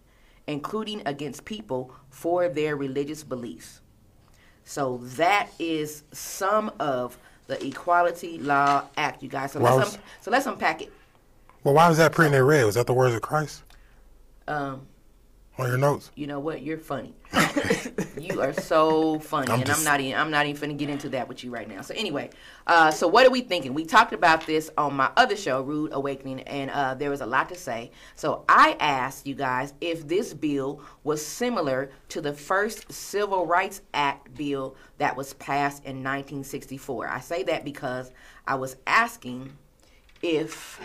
including 0.50 1.02
against 1.06 1.46
people 1.46 1.94
for 2.10 2.50
their 2.50 2.76
religious 2.76 3.24
beliefs. 3.24 3.82
So, 4.64 4.98
that 5.16 5.50
is 5.60 6.04
some 6.12 6.72
of 6.80 7.18
the 7.48 7.64
Equality 7.66 8.38
Law 8.40 8.84
Act, 8.98 9.24
you 9.24 9.30
guys. 9.30 9.54
So, 9.54 9.60
let's, 9.60 9.76
was- 9.78 9.96
un- 9.96 10.02
so 10.22 10.32
let's 10.32 10.46
unpack 10.46 10.82
it. 10.82 10.92
Well, 11.64 11.74
why 11.74 11.88
was 11.90 11.98
that 11.98 12.12
printed 12.14 12.40
in 12.40 12.46
red? 12.46 12.66
Was 12.66 12.76
that 12.76 12.88
the 12.88 12.94
words 12.94 13.14
of 13.16 13.22
Christ 13.22 13.64
Um, 14.48 14.88
on 15.60 15.68
your 15.68 15.78
notes? 15.78 16.12
you 16.16 16.28
know 16.28 16.40
what? 16.40 16.62
You're 16.62 16.78
funny. 16.78 17.14
you 18.20 18.42
are 18.42 18.54
so 18.54 19.20
funny, 19.20 19.48
I'm 19.50 19.60
and 19.60 19.66
just- 19.66 19.80
I'm 19.80 19.86
not 19.86 20.00
even 20.02 20.20
I'm 20.20 20.32
not 20.32 20.46
even 20.46 20.72
finna 20.72 20.78
get 20.78 20.90
into 20.90 21.10
that 21.10 21.28
with 21.28 21.44
you 21.44 21.52
right 21.52 21.68
now. 21.68 21.82
So 21.82 21.94
anyway, 21.96 22.30
uh, 22.68 22.92
so 22.92 23.08
what 23.08 23.26
are 23.26 23.30
we 23.30 23.42
thinking? 23.42 23.74
We 23.74 23.86
talked 23.86 24.14
about 24.14 24.46
this 24.46 24.70
on 24.78 24.96
my 24.96 25.12
other 25.18 25.36
show, 25.36 25.62
Rude 25.62 25.94
Awakening, 25.94 26.42
and 26.42 26.70
uh, 26.72 26.94
there 26.96 27.10
was 27.10 27.22
a 27.22 27.26
lot 27.26 27.50
to 27.50 27.56
say. 27.56 27.92
So 28.16 28.46
I 28.50 28.76
asked 28.80 29.28
you 29.28 29.36
guys 29.36 29.74
if 29.82 30.08
this 30.08 30.34
bill 30.34 30.82
was 31.04 31.26
similar 31.26 31.92
to 32.10 32.22
the 32.22 32.34
first 32.34 32.92
Civil 32.92 33.46
Rights 33.46 33.82
Act 33.94 34.36
bill 34.36 34.76
that 34.98 35.16
was 35.16 35.34
passed 35.36 35.84
in 35.86 35.98
1964. 36.04 37.08
I 37.08 37.20
say 37.20 37.44
that 37.44 37.64
because 37.64 38.12
I 38.48 38.56
was 38.56 38.76
asking 38.88 39.54
if 40.22 40.80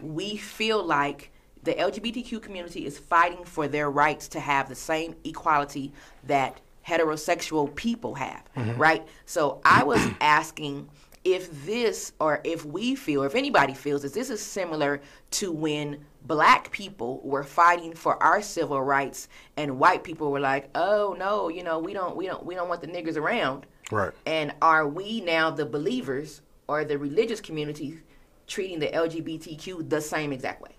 we 0.00 0.36
feel 0.36 0.82
like 0.84 1.30
the 1.66 1.74
LGBTQ 1.74 2.40
community 2.40 2.86
is 2.86 2.98
fighting 2.98 3.44
for 3.44 3.68
their 3.68 3.90
rights 3.90 4.28
to 4.28 4.40
have 4.40 4.68
the 4.68 4.74
same 4.74 5.14
equality 5.24 5.92
that 6.24 6.60
heterosexual 6.86 7.74
people 7.74 8.14
have, 8.14 8.44
mm-hmm. 8.56 8.80
right? 8.80 9.06
So 9.26 9.60
I 9.64 9.82
was 9.82 10.00
asking 10.20 10.88
if 11.24 11.66
this 11.66 12.12
or 12.20 12.40
if 12.44 12.64
we 12.64 12.94
feel, 12.94 13.24
or 13.24 13.26
if 13.26 13.34
anybody 13.34 13.74
feels 13.74 14.02
that 14.02 14.14
this 14.14 14.30
is 14.30 14.40
similar 14.40 15.02
to 15.32 15.50
when 15.50 15.98
black 16.22 16.70
people 16.70 17.20
were 17.24 17.42
fighting 17.42 17.92
for 17.94 18.22
our 18.22 18.40
civil 18.40 18.80
rights 18.80 19.28
and 19.56 19.78
white 19.80 20.04
people 20.04 20.30
were 20.30 20.40
like, 20.40 20.70
"Oh 20.76 21.16
no, 21.18 21.48
you 21.48 21.64
know, 21.64 21.80
we 21.80 21.92
don't 21.92 22.14
we 22.14 22.26
don't 22.26 22.46
we 22.46 22.54
don't 22.54 22.68
want 22.68 22.80
the 22.80 22.86
niggers 22.86 23.16
around." 23.16 23.66
Right. 23.90 24.12
And 24.24 24.54
are 24.62 24.86
we 24.86 25.20
now 25.20 25.50
the 25.50 25.66
believers 25.66 26.42
or 26.68 26.84
the 26.84 26.96
religious 26.96 27.40
community 27.40 27.98
treating 28.46 28.78
the 28.78 28.88
LGBTQ 28.88 29.90
the 29.90 30.00
same 30.00 30.32
exact 30.32 30.62
way? 30.62 30.75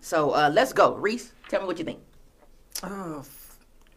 So 0.00 0.30
uh, 0.32 0.50
let's 0.52 0.72
go, 0.72 0.94
Reese. 0.94 1.32
Tell 1.48 1.60
me 1.60 1.66
what 1.66 1.78
you 1.78 1.84
think. 1.84 2.00
Oh, 2.82 3.24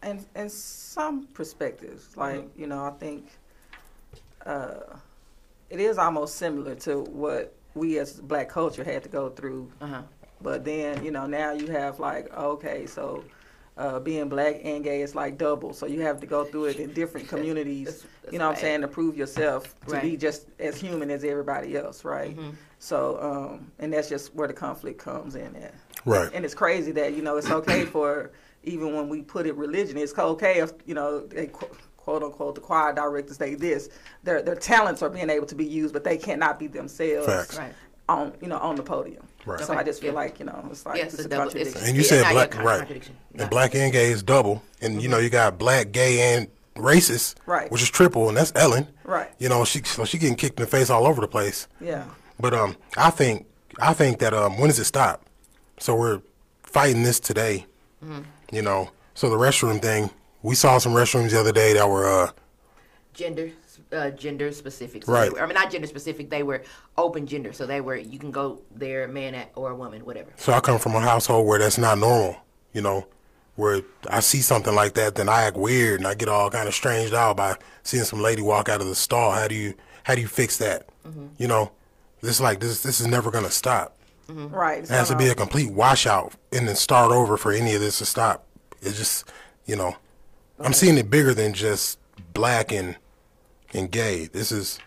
and 0.02 0.24
and 0.34 0.50
some 0.50 1.26
perspectives, 1.34 2.16
like 2.16 2.48
you 2.56 2.66
know, 2.66 2.84
I 2.84 2.90
think 2.90 3.26
uh, 4.46 4.96
it 5.68 5.80
is 5.80 5.98
almost 5.98 6.36
similar 6.36 6.74
to 6.76 7.00
what 7.02 7.54
we 7.74 7.98
as 7.98 8.20
black 8.20 8.48
culture 8.48 8.84
had 8.84 9.02
to 9.02 9.08
go 9.08 9.28
through. 9.30 9.70
Uh-huh. 9.80 10.02
But 10.40 10.64
then 10.64 11.04
you 11.04 11.10
know 11.10 11.26
now 11.26 11.52
you 11.52 11.68
have 11.68 12.00
like 12.00 12.32
okay, 12.36 12.86
so 12.86 13.24
uh, 13.76 13.98
being 13.98 14.28
black 14.28 14.60
and 14.64 14.84
gay 14.84 15.00
is 15.02 15.14
like 15.14 15.38
double, 15.38 15.72
so 15.72 15.86
you 15.86 16.00
have 16.00 16.20
to 16.20 16.26
go 16.26 16.44
through 16.44 16.66
it 16.66 16.76
in 16.76 16.92
different 16.92 17.28
communities. 17.28 17.86
That's- 17.86 18.06
that's 18.22 18.32
you 18.32 18.38
know 18.38 18.48
what 18.48 18.56
I'm 18.56 18.60
saying 18.60 18.80
to 18.82 18.88
prove 18.88 19.16
yourself 19.16 19.74
to 19.86 20.00
be 20.00 20.16
just 20.16 20.46
as 20.58 20.80
human 20.80 21.10
as 21.10 21.24
everybody 21.24 21.76
else, 21.76 22.04
right? 22.04 22.36
Mm-hmm. 22.36 22.50
So 22.78 23.18
um, 23.20 23.70
and 23.78 23.92
that's 23.92 24.08
just 24.08 24.34
where 24.34 24.48
the 24.48 24.54
conflict 24.54 24.98
comes 24.98 25.34
in 25.34 25.56
at. 25.56 25.74
Right. 26.04 26.30
And 26.32 26.44
it's 26.44 26.54
crazy 26.54 26.92
that 26.92 27.14
you 27.14 27.22
know 27.22 27.36
it's 27.36 27.50
okay 27.50 27.84
for 27.86 28.32
even 28.62 28.94
when 28.94 29.08
we 29.08 29.22
put 29.22 29.46
it 29.46 29.54
religion, 29.56 29.96
it's 29.96 30.16
okay 30.18 30.60
if 30.60 30.72
you 30.86 30.94
know 30.94 31.20
they 31.26 31.46
quote 31.46 32.22
unquote 32.22 32.54
the 32.54 32.60
choir 32.60 32.92
directors 32.92 33.36
say 33.36 33.54
this, 33.54 33.88
their 34.22 34.42
their 34.42 34.56
talents 34.56 35.02
are 35.02 35.10
being 35.10 35.30
able 35.30 35.46
to 35.46 35.54
be 35.54 35.64
used, 35.64 35.92
but 35.92 36.04
they 36.04 36.16
cannot 36.16 36.58
be 36.58 36.66
themselves 36.66 37.26
Facts. 37.26 37.58
Right. 37.58 37.72
on 38.08 38.32
you 38.40 38.48
know 38.48 38.58
on 38.58 38.76
the 38.76 38.82
podium. 38.82 39.26
Right. 39.46 39.58
So 39.60 39.72
Okay. 39.72 39.80
I 39.80 39.82
just 39.84 40.00
feel 40.00 40.10
Yeah. 40.12 40.20
like 40.20 40.38
you 40.38 40.46
know 40.46 40.68
it's 40.70 40.84
like 40.86 40.98
Yes, 40.98 41.14
it's 41.14 41.22
a 41.22 41.26
a 41.26 41.28
double- 41.28 41.48
it's- 41.48 41.54
contradiction. 41.72 41.88
And 41.88 41.96
you 41.96 42.02
said 42.02 42.22
now 42.22 42.32
black, 42.32 42.50
con- 42.50 42.64
right? 42.64 43.10
And 43.38 43.50
black 43.50 43.74
and 43.74 43.92
gay 43.92 44.10
is 44.10 44.22
double, 44.22 44.62
and 44.80 45.02
you 45.02 45.08
know 45.08 45.18
you 45.18 45.30
got 45.30 45.58
black, 45.58 45.92
gay, 45.92 46.34
and 46.34 46.48
racist, 46.76 47.34
Right. 47.46 47.70
Which 47.70 47.82
is 47.82 47.90
triple, 47.90 48.28
and 48.28 48.36
that's 48.36 48.52
Ellen, 48.54 48.88
Right. 49.04 49.30
You 49.38 49.48
know 49.48 49.64
she 49.64 49.82
so 49.84 50.04
she 50.04 50.18
getting 50.18 50.36
kicked 50.36 50.58
in 50.60 50.64
the 50.64 50.70
face 50.70 50.90
all 50.90 51.06
over 51.06 51.20
the 51.20 51.28
place. 51.28 51.66
yeah. 51.80 52.04
But 52.38 52.54
um, 52.54 52.76
I 52.96 53.10
think 53.10 53.46
I 53.80 53.92
think 53.94 54.18
that 54.18 54.32
um, 54.34 54.58
when 54.58 54.68
does 54.68 54.78
it 54.78 54.84
stop? 54.84 55.24
So 55.78 55.94
we're 55.94 56.20
fighting 56.62 57.02
this 57.02 57.18
today, 57.20 57.66
Mm-hmm. 58.04 58.22
you 58.52 58.62
know. 58.62 58.90
So 59.14 59.28
the 59.28 59.36
restroom 59.36 59.80
thing, 59.82 60.10
we 60.42 60.54
saw 60.54 60.78
some 60.78 60.92
restrooms 60.92 61.30
the 61.30 61.40
other 61.40 61.52
day 61.52 61.72
that 61.74 61.88
were 61.88 62.06
uh, 62.08 62.30
Gender, 63.14 63.50
uh, 63.92 64.10
gender 64.10 64.52
specific. 64.52 65.04
So 65.04 65.12
Right. 65.12 65.32
were- 65.32 65.40
I 65.42 65.46
mean, 65.46 65.54
not 65.54 65.70
gender 65.70 65.86
specific. 65.88 66.30
They 66.30 66.42
were 66.42 66.62
open 66.96 67.26
gender, 67.26 67.52
so 67.52 67.66
they 67.66 67.80
were 67.80 67.96
you 67.96 68.18
can 68.18 68.30
go 68.30 68.60
there, 68.74 69.08
man 69.08 69.34
at, 69.34 69.50
or 69.56 69.70
a 69.70 69.74
woman, 69.74 70.04
whatever. 70.04 70.30
So 70.36 70.52
I 70.52 70.60
come 70.60 70.78
from 70.78 70.94
a 70.94 71.00
household 71.00 71.46
where 71.46 71.58
that's 71.58 71.78
not 71.78 71.98
normal, 71.98 72.36
you 72.72 72.82
know, 72.82 73.06
where 73.56 73.82
I 74.08 74.20
see 74.20 74.40
something 74.40 74.74
like 74.74 74.94
that, 74.94 75.16
then 75.16 75.28
I 75.28 75.42
act 75.42 75.56
weird 75.56 76.00
and 76.00 76.06
I 76.06 76.14
get 76.14 76.28
all 76.28 76.50
kind 76.50 76.68
of 76.68 76.74
stranged 76.74 77.14
out 77.14 77.36
by 77.36 77.56
seeing 77.82 78.04
some 78.04 78.20
lady 78.22 78.42
walk 78.42 78.68
out 78.68 78.80
of 78.80 78.86
the 78.86 78.94
stall. 78.94 79.32
How 79.32 79.48
do 79.48 79.54
you 79.54 79.74
how 80.04 80.14
do 80.14 80.20
you 80.20 80.28
fix 80.28 80.56
that? 80.58 80.86
You 81.38 81.48
know, 81.48 81.72
this 82.20 82.40
like 82.40 82.60
this 82.60 82.82
this 82.82 83.00
is 83.00 83.06
never 83.08 83.30
gonna 83.30 83.50
stop. 83.50 83.96
Right. 84.28 84.84
It 84.84 84.90
has 84.90 85.08
to 85.08 85.16
be 85.16 85.28
a 85.28 85.34
complete 85.34 85.72
washout 85.72 86.34
and 86.52 86.68
then 86.68 86.76
start 86.76 87.10
over 87.10 87.36
for 87.36 87.50
any 87.50 87.74
of 87.74 87.80
this 87.80 87.98
to 87.98 88.06
stop. 88.06 88.46
It's 88.80 88.96
just, 88.96 89.24
you 89.66 89.74
know, 89.74 89.96
I'm 90.60 90.72
seeing 90.72 90.96
it 90.98 91.10
bigger 91.10 91.34
than 91.34 91.52
just 91.52 91.98
black 92.32 92.70
and 92.70 92.94
and 93.74 93.90
gay. 93.90 94.26
This 94.26 94.52
is, 94.52 94.78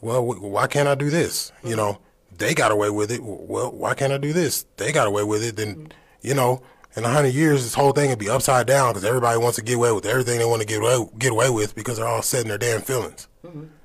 well, 0.00 0.24
why 0.24 0.66
can't 0.66 0.88
I 0.88 0.94
do 0.94 1.10
this? 1.10 1.52
You 1.64 1.76
know, 1.76 1.98
they 2.36 2.54
got 2.54 2.72
away 2.72 2.90
with 2.90 3.10
it. 3.10 3.20
Well, 3.22 3.72
why 3.72 3.94
can't 3.94 4.12
I 4.12 4.18
do 4.18 4.32
this? 4.32 4.64
They 4.76 4.92
got 4.92 5.06
away 5.06 5.24
with 5.24 5.42
it. 5.42 5.56
Then, 5.56 5.92
you 6.22 6.34
know, 6.34 6.62
in 6.96 7.04
a 7.04 7.08
hundred 7.08 7.34
years, 7.34 7.64
this 7.64 7.74
whole 7.74 7.92
thing 7.92 8.10
would 8.10 8.18
be 8.18 8.28
upside 8.28 8.66
down 8.66 8.90
because 8.92 9.04
everybody 9.04 9.38
wants 9.38 9.56
to 9.56 9.62
get 9.62 9.76
away 9.76 9.92
with 9.92 10.06
everything 10.06 10.38
they 10.38 10.44
want 10.44 10.60
to 10.60 10.66
get 10.66 10.80
away, 10.80 11.06
get 11.18 11.32
away 11.32 11.50
with 11.50 11.74
because 11.74 11.96
they're 11.96 12.06
all 12.06 12.22
setting 12.22 12.48
their 12.48 12.58
damn 12.58 12.80
feelings, 12.80 13.28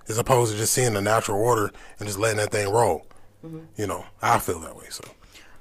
as 0.07 0.17
opposed 0.17 0.51
to 0.51 0.57
just 0.57 0.73
seeing 0.73 0.93
the 0.93 1.01
natural 1.01 1.39
order 1.39 1.71
and 1.99 2.07
just 2.07 2.19
letting 2.19 2.37
that 2.37 2.51
thing 2.51 2.69
roll. 2.71 3.05
You 3.75 3.87
know, 3.87 4.05
I 4.21 4.39
feel 4.39 4.59
that 4.61 4.75
way. 4.75 4.85
So. 4.89 5.03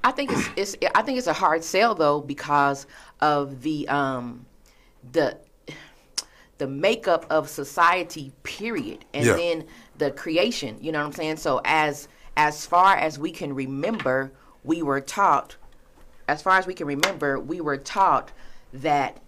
I 0.05 0.13
think 0.13 0.31
it's, 0.33 0.49
it's 0.57 0.77
I 0.95 1.03
think 1.03 1.19
it's 1.19 1.27
a 1.27 1.33
hard 1.33 1.65
sell 1.65 1.95
though 1.95 2.21
because 2.21 2.87
of 3.21 3.63
the 3.63 3.89
um 3.89 4.47
the 5.13 5.37
the 6.59 6.67
makeup 6.69 7.27
of 7.31 7.49
society 7.49 8.33
period 8.43 9.05
and 9.15 9.27
Yeah. 9.27 9.37
then 9.37 9.67
the 9.99 10.11
creation 10.11 10.77
you 10.81 10.93
know 10.93 11.01
what 11.01 11.07
i'm 11.07 11.13
saying 11.13 11.37
so 11.37 11.61
as 11.65 12.09
as 12.37 12.65
far 12.67 12.97
as 12.97 13.19
we 13.19 13.31
can 13.31 13.55
remember 13.55 14.33
we 14.65 14.83
were 14.83 15.01
taught 15.01 15.57
as 16.29 16.41
far 16.43 16.59
as 16.59 16.67
we 16.67 16.75
can 16.75 16.87
remember 16.87 17.39
we 17.41 17.61
were 17.61 17.77
taught 17.77 18.31
that 18.73 19.19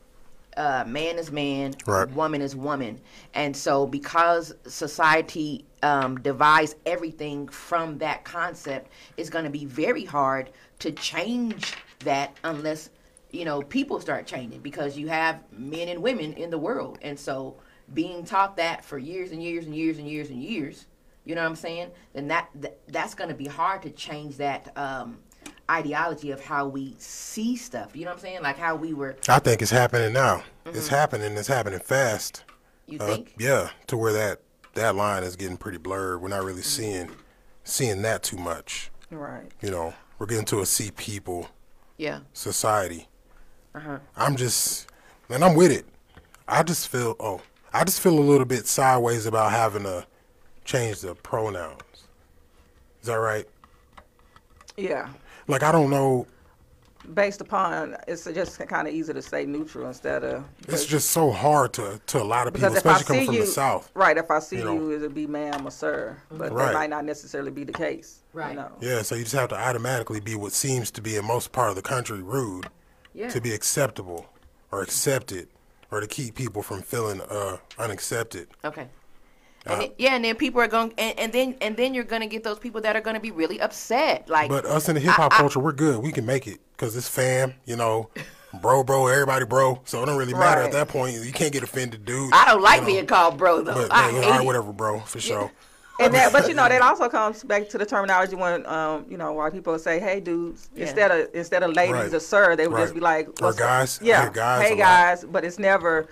uh, 0.57 0.85
man 0.87 1.19
is 1.19 1.33
man, 1.33 1.75
Right. 1.85 2.09
woman 2.11 2.40
is 2.40 2.54
woman, 2.54 3.00
and 3.35 3.57
so 3.57 3.87
because 3.88 4.54
society 4.69 5.64
um, 5.83 6.21
divides 6.21 6.76
everything 6.87 7.49
from 7.49 7.99
that 7.99 8.23
concept, 8.25 8.88
it's 9.16 9.31
going 9.31 9.45
to 9.45 9.50
be 9.50 9.64
very 9.64 10.04
hard 10.04 10.50
to 10.78 10.93
change 10.93 11.75
that 12.04 12.37
unless 12.45 12.90
you 13.35 13.45
know 13.45 13.61
people 13.62 14.00
start 14.00 14.26
changing 14.26 14.61
because 14.61 14.97
you 14.97 15.09
have 15.09 15.43
men 15.50 15.88
and 15.88 16.00
women 16.03 16.33
in 16.35 16.50
the 16.50 16.59
world, 16.59 16.99
and 17.03 17.19
so 17.19 17.57
being 17.93 18.25
taught 18.25 18.57
that 18.57 18.85
for 18.85 18.97
years 18.97 19.33
and 19.33 19.43
years 19.43 19.67
and 19.67 19.76
years 19.76 19.99
and 19.99 20.09
years 20.09 20.31
and 20.31 20.43
years, 20.43 20.87
you 21.25 21.35
know 21.35 21.43
what 21.43 21.49
I'm 21.49 21.57
saying? 21.57 21.91
Then 22.14 22.29
that, 22.29 22.49
that 22.57 22.79
that's 22.88 23.14
going 23.14 23.29
to 23.29 23.37
be 23.37 23.47
hard 23.47 23.83
to 23.83 23.91
change 23.91 24.37
that. 24.38 24.73
Um, 24.76 25.19
ideology 25.71 26.31
of 26.31 26.43
how 26.45 26.67
we 26.67 26.95
see 26.99 27.57
stuff 27.57 27.97
you 27.97 28.05
know 28.05 28.11
what 28.11 28.17
i'm 28.17 28.21
saying 28.21 28.43
like 28.43 28.59
how 28.59 28.76
we 28.76 28.93
were 28.93 29.17
I 29.29 29.38
think 29.38 29.62
it's 29.62 29.71
happening 29.71 30.12
now. 30.12 30.43
It's 30.67 30.88
happening. 30.88 31.37
It's 31.38 31.49
happening 31.49 31.81
fast. 31.81 32.45
you 32.87 32.99
Uh, 32.99 33.07
think 33.07 33.35
yeah, 33.38 33.71
to 33.87 33.97
where 33.97 34.12
that 34.12 34.41
that 34.75 34.95
line 34.95 35.23
is 35.23 35.37
getting 35.37 35.57
pretty 35.57 35.79
blurred. 35.79 36.21
We're 36.21 36.29
not 36.29 36.45
really 36.45 36.62
seeing 36.62 37.11
seeing 37.62 38.03
that 38.03 38.23
too 38.23 38.37
much. 38.37 38.91
Right. 39.11 39.50
You 39.62 39.71
know, 39.71 39.95
we're 40.19 40.26
getting 40.26 40.45
to 40.47 40.61
a 40.61 40.67
see 40.67 40.91
people 40.91 41.49
yeah 41.97 42.21
society. 42.35 43.09
Uh-huh 43.75 43.99
I'm 44.16 44.37
just, 44.37 44.88
and 45.28 45.45
I'm 45.45 45.54
with 45.54 45.73
it. 45.73 45.85
I 46.47 46.62
just 46.62 46.88
feel, 46.88 47.16
oh, 47.21 47.40
I 47.73 47.85
just 47.85 48.00
feel 48.00 48.19
a 48.19 48.21
little 48.21 48.45
bit 48.47 48.66
sideways 48.66 49.26
about 49.26 49.50
having 49.52 49.83
to 49.85 50.07
change 50.64 51.00
the 51.00 51.14
pronouns. 51.14 51.81
Is 53.00 53.07
that 53.09 53.14
right? 53.16 53.47
Yeah. 54.76 55.09
Like 55.49 55.62
I 55.62 55.73
don't 55.73 55.90
know, 55.90 56.26
based 57.12 57.40
upon 57.43 57.97
it's 58.09 58.25
just 58.25 58.59
kind 58.66 58.88
of 58.88 58.95
easy 58.95 59.12
to 59.12 59.21
say 59.21 59.45
neutral 59.45 59.87
instead 59.87 60.25
of 60.25 60.43
It's 60.69 60.87
just 60.87 61.11
so 61.11 61.31
hard 61.31 61.75
to 61.75 62.00
to 62.07 62.23
a 62.23 62.25
lot 62.25 62.47
of 62.47 62.54
people, 62.54 62.71
because 62.71 62.78
if 62.83 62.87
I 62.87 62.93
especially 62.93 63.07
coming 63.07 63.21
see 63.23 63.26
from 63.26 63.35
you 63.35 63.40
the 63.43 63.47
south. 63.47 63.90
right 63.95 64.16
if 64.16 64.31
I 64.31 64.38
see 64.38 64.57
you 64.57 64.73
you, 64.73 64.93
it'll 64.93 65.11
be 65.11 65.26
ma'am 65.26 65.66
or 65.66 65.71
sir 65.71 66.16
but 66.31 66.50
Right. 66.52 66.66
that 66.66 66.75
might 66.75 66.90
not 66.90 67.04
necessarily 67.04 67.50
be 67.50 67.64
the 67.64 67.75
case 67.75 68.21
Right. 68.33 68.50
you 68.50 68.57
know? 68.57 68.73
Yeah, 68.81 69.02
so 69.02 69.14
you 69.16 69.23
just 69.25 69.35
have 69.35 69.50
to 69.50 69.57
automatically 69.59 70.19
be 70.21 70.35
what 70.35 70.52
seems 70.52 70.90
to 70.93 71.02
be 71.02 71.16
in 71.16 71.26
most 71.26 71.52
part 71.52 71.69
of 71.69 71.76
the 71.76 71.83
country 71.83 72.23
rude 72.23 72.69
Yeah. 73.14 73.28
to 73.28 73.40
be 73.40 73.52
acceptable 73.52 74.26
or 74.73 74.83
accepted 74.83 75.49
or 75.90 76.00
to 76.00 76.06
keep 76.06 76.35
people 76.35 76.62
from 76.62 76.83
feeling 76.83 77.21
uh, 77.23 77.59
unaccepted. 77.78 78.49
Okay. 78.64 78.88
And 79.66 79.80
then, 79.80 79.90
yeah, 79.97 80.14
and 80.16 80.25
then 80.25 80.35
people 80.37 80.61
are 80.61 80.66
going, 80.68 80.92
and, 80.99 81.18
and 81.18 81.33
then 81.33 81.56
and 81.62 81.75
then 81.75 81.94
you're 81.94 82.04
gonna 82.04 82.26
get 82.26 82.44
those 82.44 82.59
people 82.59 82.83
that 82.83 82.97
are 82.97 83.00
gonna 83.00 83.21
be 83.21 83.30
really 83.30 83.61
upset. 83.62 84.28
Like, 84.28 84.50
But 84.50 84.66
us 84.66 84.88
in 84.90 84.94
the 84.94 85.00
hip 85.00 85.12
hop 85.12 85.33
culture, 85.33 85.59
we're 85.59 85.73
good. 85.73 86.02
We 86.02 86.12
can 86.12 86.26
make 86.26 86.47
it 86.47 86.59
because 86.76 86.94
it's 86.97 87.09
fam, 87.09 87.54
you 87.64 87.76
know, 87.76 88.11
bro, 88.61 88.85
bro, 88.85 89.06
everybody, 89.06 89.47
bro. 89.47 89.80
So 89.87 90.02
it 90.02 90.06
don't 90.06 90.18
really 90.18 90.35
matter 90.35 90.61
Right. 90.61 90.66
at 90.66 90.73
that 90.73 90.88
point. 90.88 91.14
You 91.14 91.33
can't 91.33 91.52
get 91.52 91.62
offended, 91.62 92.04
dude. 92.04 92.30
I 92.35 92.44
don't 92.44 92.61
like 92.62 92.76
you 92.76 92.80
know. 92.83 92.87
being 92.88 93.06
called 93.06 93.38
bro 93.38 93.62
though. 93.62 93.75
But 93.75 93.92
I 93.92 94.11
yeah, 94.11 94.21
all 94.25 94.30
right, 94.33 94.44
whatever, 94.44 94.71
bro, 94.73 95.00
for 95.00 95.21
sure. 95.21 95.50
And 96.00 96.12
that 96.14 96.32
but 96.32 96.48
you 96.48 96.54
know 96.54 96.68
that 96.68 96.82
also 96.82 97.08
comes 97.08 97.44
back 97.44 97.68
to 97.68 97.78
the 97.78 97.86
terminology 97.86 98.34
when 98.36 98.66
um 98.66 99.04
you 99.08 99.16
know 99.16 99.32
white 99.32 99.52
people 99.52 99.78
say 99.78 99.98
hey 100.00 100.20
dudes 100.20 100.68
Yeah. 100.74 100.86
instead 100.86 101.10
of 101.10 101.28
instead 101.34 101.62
of 101.62 101.72
ladies 101.72 101.94
Right. 101.94 102.14
or 102.14 102.20
sir 102.20 102.56
they 102.56 102.66
would 102.66 102.74
Right. 102.76 102.82
just 102.82 102.94
be 102.94 103.00
like 103.00 103.28
Or 103.42 103.52
guys. 103.52 104.00
Yeah 104.02 104.22
hear 104.22 104.30
guys 104.30 104.68
hey 104.68 104.76
guys 104.76 105.24
but 105.24 105.44
it's 105.44 105.58
never 105.58 106.08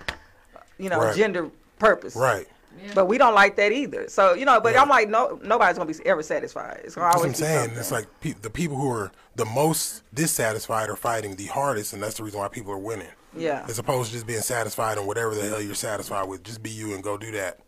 you 0.78 0.88
know 0.88 1.00
Right. 1.00 1.16
gender 1.16 1.50
purpose 1.78 2.14
Right. 2.14 2.46
but 2.94 3.06
we 3.06 3.18
don't 3.18 3.34
like 3.34 3.56
that 3.56 3.72
either 3.72 4.08
so 4.08 4.34
you 4.34 4.44
know 4.44 4.60
but 4.60 4.74
Yeah. 4.74 4.82
I'm 4.82 4.88
like 4.88 5.08
no 5.08 5.40
nobody's 5.42 5.76
gonna 5.78 5.92
be 5.92 5.98
ever 6.06 6.22
satisfied 6.22 6.80
it's 6.84 6.94
gonna 6.94 7.06
That's 7.08 7.16
what 7.16 7.24
always 7.26 7.40
I'm 7.40 7.46
saying. 7.46 7.60
something. 7.60 7.78
It's 7.78 7.90
like 7.92 8.06
pe- 8.20 8.34
the 8.40 8.50
people 8.50 8.76
who 8.76 8.90
are 8.90 9.10
the 9.34 9.44
most 9.46 10.02
dissatisfied 10.14 10.90
are 10.90 10.96
fighting 10.96 11.36
the 11.36 11.46
hardest, 11.46 11.92
and 11.94 12.02
that's 12.02 12.18
the 12.18 12.22
reason 12.24 12.38
why 12.38 12.48
people 12.48 12.70
are 12.72 12.78
winning. 12.78 13.08
Yeah. 13.34 13.64
As 13.66 13.78
opposed 13.78 14.08
to 14.08 14.12
just 14.16 14.26
being 14.26 14.42
satisfied 14.42 14.98
in 14.98 15.06
whatever 15.06 15.34
the 15.34 15.48
hell 15.48 15.58
you're 15.62 15.74
satisfied 15.74 16.28
with. 16.28 16.42
Just 16.42 16.62
be 16.62 16.68
you 16.68 16.92
and 16.92 17.02
go 17.02 17.16
do 17.16 17.32
that. 17.32 17.58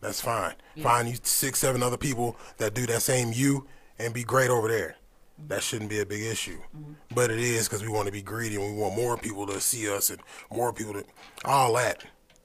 That's 0.00 0.20
fine. 0.20 0.54
Find 0.82 1.08
you 1.08 1.16
six, 1.22 1.58
seven 1.58 1.82
other 1.82 1.96
people 1.96 2.36
that 2.58 2.74
do 2.74 2.86
that 2.86 3.02
same 3.02 3.32
you 3.32 3.66
and 3.98 4.12
be 4.12 4.24
great 4.24 4.50
over 4.50 4.68
there. 4.68 4.96
Mm-hmm. 5.40 5.48
That 5.48 5.62
shouldn't 5.62 5.90
be 5.90 6.00
a 6.00 6.06
big 6.06 6.22
issue. 6.22 6.58
Mm-hmm. 6.76 6.92
But 7.14 7.30
it 7.30 7.38
is 7.38 7.68
because 7.68 7.82
we 7.82 7.88
want 7.88 8.06
to 8.06 8.12
be 8.12 8.22
greedy 8.22 8.56
and 8.56 8.74
we 8.74 8.80
want 8.80 8.96
more 8.96 9.16
people 9.16 9.46
to 9.46 9.60
see 9.60 9.88
us 9.88 10.10
and 10.10 10.20
more 10.50 10.72
people 10.72 10.94
to. 10.94 11.04
All 11.44 11.74
that. 11.74 12.04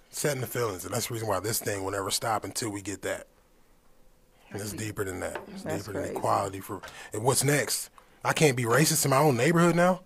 Setting 0.10 0.42
the 0.42 0.48
feelings. 0.48 0.86
And 0.86 0.94
that's 0.94 1.08
the 1.08 1.14
reason 1.14 1.28
why 1.28 1.40
this 1.40 1.60
thing 1.60 1.84
will 1.84 1.92
never 1.92 2.12
stop 2.12 2.44
until 2.44 2.70
we 2.70 2.82
get 2.82 3.02
that. 3.04 3.28
And 4.52 4.62
it's 4.62 4.74
deeper 4.74 5.04
than 5.04 5.20
that. 5.20 5.42
It's 5.54 5.64
That's 5.64 5.86
deeper 5.86 6.02
than 6.02 6.16
equality 6.16 6.60
for. 6.60 6.82
And 7.14 7.24
what's 7.24 7.44
next? 7.44 7.90
I 8.24 8.34
can't 8.34 8.58
be 8.58 8.64
racist 8.64 9.06
in 9.06 9.12
my 9.12 9.18
own 9.18 9.38
neighborhood 9.38 9.76
now. 9.76 10.02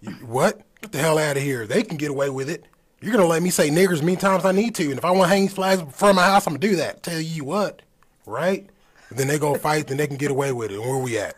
You, 0.00 0.12
what? 0.26 0.62
Get 0.80 0.92
the 0.92 0.98
hell 0.98 1.18
out 1.18 1.36
of 1.36 1.42
here. 1.42 1.66
They 1.66 1.82
can 1.82 1.96
get 1.96 2.10
away 2.10 2.30
with 2.30 2.48
it. 2.48 2.64
You're 3.00 3.12
gonna 3.12 3.26
let 3.26 3.42
me 3.42 3.50
say 3.50 3.70
niggers 3.70 3.94
as 3.94 4.02
many 4.02 4.16
times 4.16 4.44
I 4.44 4.52
need 4.52 4.74
to, 4.76 4.90
and 4.90 4.98
if 4.98 5.04
I 5.04 5.10
want 5.10 5.30
to 5.30 5.34
hang 5.34 5.42
these 5.42 5.54
flags 5.54 5.80
in 5.80 5.88
front 5.88 6.10
of 6.10 6.16
my 6.16 6.26
house, 6.26 6.46
I'm 6.46 6.54
gonna 6.54 6.60
do 6.60 6.76
that. 6.76 7.02
Tell 7.02 7.20
you 7.20 7.44
what, 7.44 7.82
right? 8.26 8.68
And 9.08 9.18
then 9.18 9.26
they 9.26 9.38
go 9.38 9.54
fight, 9.54 9.86
then 9.86 9.96
they 9.96 10.06
can 10.06 10.16
get 10.16 10.30
away 10.30 10.52
with 10.52 10.70
it. 10.70 10.74
And 10.74 10.84
where 10.84 10.98
we 10.98 11.18
at? 11.18 11.36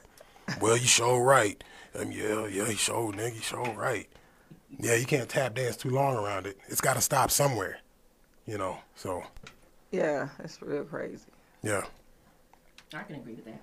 Well, 0.60 0.76
you 0.76 0.86
show 0.86 1.18
right. 1.18 1.62
Um, 1.98 2.10
yeah, 2.10 2.46
yeah, 2.46 2.68
you 2.68 2.76
show, 2.76 3.12
nigga, 3.12 3.34
you 3.34 3.40
show 3.40 3.64
right. 3.74 4.08
Yeah, 4.78 4.96
you 4.96 5.06
can't 5.06 5.28
tap 5.28 5.54
dance 5.54 5.76
too 5.76 5.90
long 5.90 6.16
around 6.16 6.46
it. 6.46 6.58
It's 6.68 6.80
got 6.80 6.94
to 6.94 7.00
stop 7.00 7.30
somewhere, 7.30 7.78
you 8.46 8.58
know. 8.58 8.78
So, 8.96 9.22
yeah 9.90 10.28
it's 10.42 10.60
real 10.62 10.84
crazy 10.84 11.26
yeah. 11.62 11.82
I 12.94 13.02
can 13.04 13.16
agree 13.16 13.34
with 13.34 13.44
that. 13.46 13.60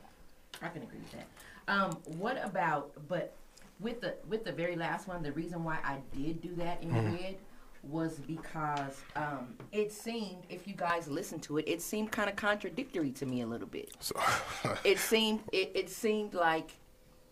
I 0.62 0.70
can 0.70 0.82
agree 0.84 1.00
with 1.00 1.12
that. 1.12 1.28
Um, 1.68 1.92
what 2.18 2.44
about 2.44 2.92
but 3.08 3.34
with 3.80 4.02
the 4.02 4.16
with 4.28 4.44
the 4.44 4.52
very 4.52 4.76
last 4.76 5.08
one, 5.08 5.22
the 5.22 5.32
reason 5.34 5.64
why 5.64 5.78
I 5.84 5.98
did 6.16 6.42
do 6.42 6.56
that 6.56 6.82
in 6.82 6.94
red 6.94 7.36
was 7.84 8.20
because 8.20 9.02
um, 9.16 9.56
it 9.72 9.92
seemed, 9.92 10.44
if 10.50 10.68
you 10.68 10.74
guys 10.76 11.08
listen 11.08 11.40
to 11.40 11.58
it, 11.58 11.68
it 11.68 11.82
seemed 11.82 12.12
kind 12.12 12.30
of 12.30 12.36
contradictory 12.36 13.12
to 13.12 13.26
me 13.26 13.42
a 13.42 13.48
little 13.48 13.68
bit. 13.68 13.92
So, 14.00 14.16
It 14.84 15.00
seemed 15.00 15.42
it, 15.54 15.72
it 15.76 15.90
seemed 15.90 16.34
like 16.34 16.72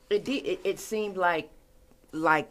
it 0.10 0.24
did 0.26 0.46
it, 0.46 0.60
it 0.64 0.80
seemed 0.80 1.18
like 1.18 1.50
like 2.14 2.50